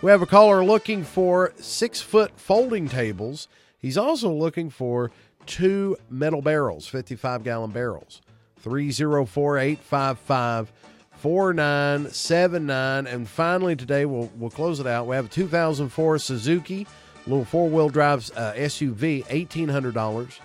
We 0.00 0.10
have 0.10 0.22
a 0.22 0.26
caller 0.26 0.64
looking 0.64 1.02
for 1.04 1.52
six 1.56 2.00
foot 2.00 2.38
folding 2.38 2.88
tables. 2.88 3.48
He's 3.78 3.98
also 3.98 4.32
looking 4.32 4.70
for 4.70 5.10
two 5.46 5.96
metal 6.08 6.42
barrels, 6.42 6.86
55 6.86 7.42
gallon 7.42 7.70
barrels. 7.70 8.20
304 8.60 9.58
855 9.58 10.72
4979. 11.18 13.06
And 13.06 13.28
finally, 13.28 13.74
today 13.74 14.04
we'll, 14.04 14.30
we'll 14.36 14.50
close 14.50 14.78
it 14.80 14.86
out. 14.86 15.06
We 15.06 15.16
have 15.16 15.26
a 15.26 15.28
2004 15.28 16.18
Suzuki, 16.18 16.86
little 17.28 17.44
four 17.44 17.68
wheel 17.68 17.88
drive 17.88 18.30
uh, 18.36 18.52
SUV, 18.54 19.24
$1,800. 19.26 20.38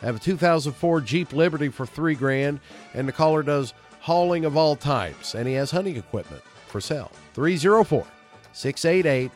I 0.00 0.06
have 0.06 0.16
a 0.16 0.20
2004 0.20 1.00
Jeep 1.00 1.32
Liberty 1.32 1.68
for 1.68 1.84
three 1.84 2.14
grand, 2.14 2.60
and 2.94 3.08
the 3.08 3.12
caller 3.12 3.42
does 3.42 3.74
hauling 4.00 4.44
of 4.44 4.56
all 4.56 4.76
types, 4.76 5.34
and 5.34 5.46
he 5.48 5.54
has 5.54 5.70
hunting 5.70 5.96
equipment 5.96 6.42
for 6.68 6.80
sale. 6.80 7.10
304 7.34 8.06
688 8.52 9.30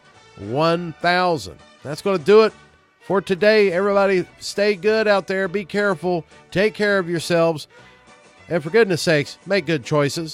1000. 0.51 1.59
That's 1.83 2.03
going 2.03 2.19
to 2.19 2.25
do 2.25 2.43
it 2.43 2.53
for 3.03 3.21
today. 3.21 3.73
Everybody, 3.73 4.27
stay 4.39 4.77
good 4.77 5.09
out 5.09 5.27
there. 5.27 5.49
Be 5.49 5.65
careful. 5.65 6.25
Take 6.51 6.75
care 6.75 6.99
of 6.99 7.11
yourselves. 7.11 7.67
And 8.49 8.63
for 8.63 8.71
goodness 8.71 9.03
sakes, 9.03 9.39
make 9.47 9.67
good 9.67 9.85
choices. 9.85 10.31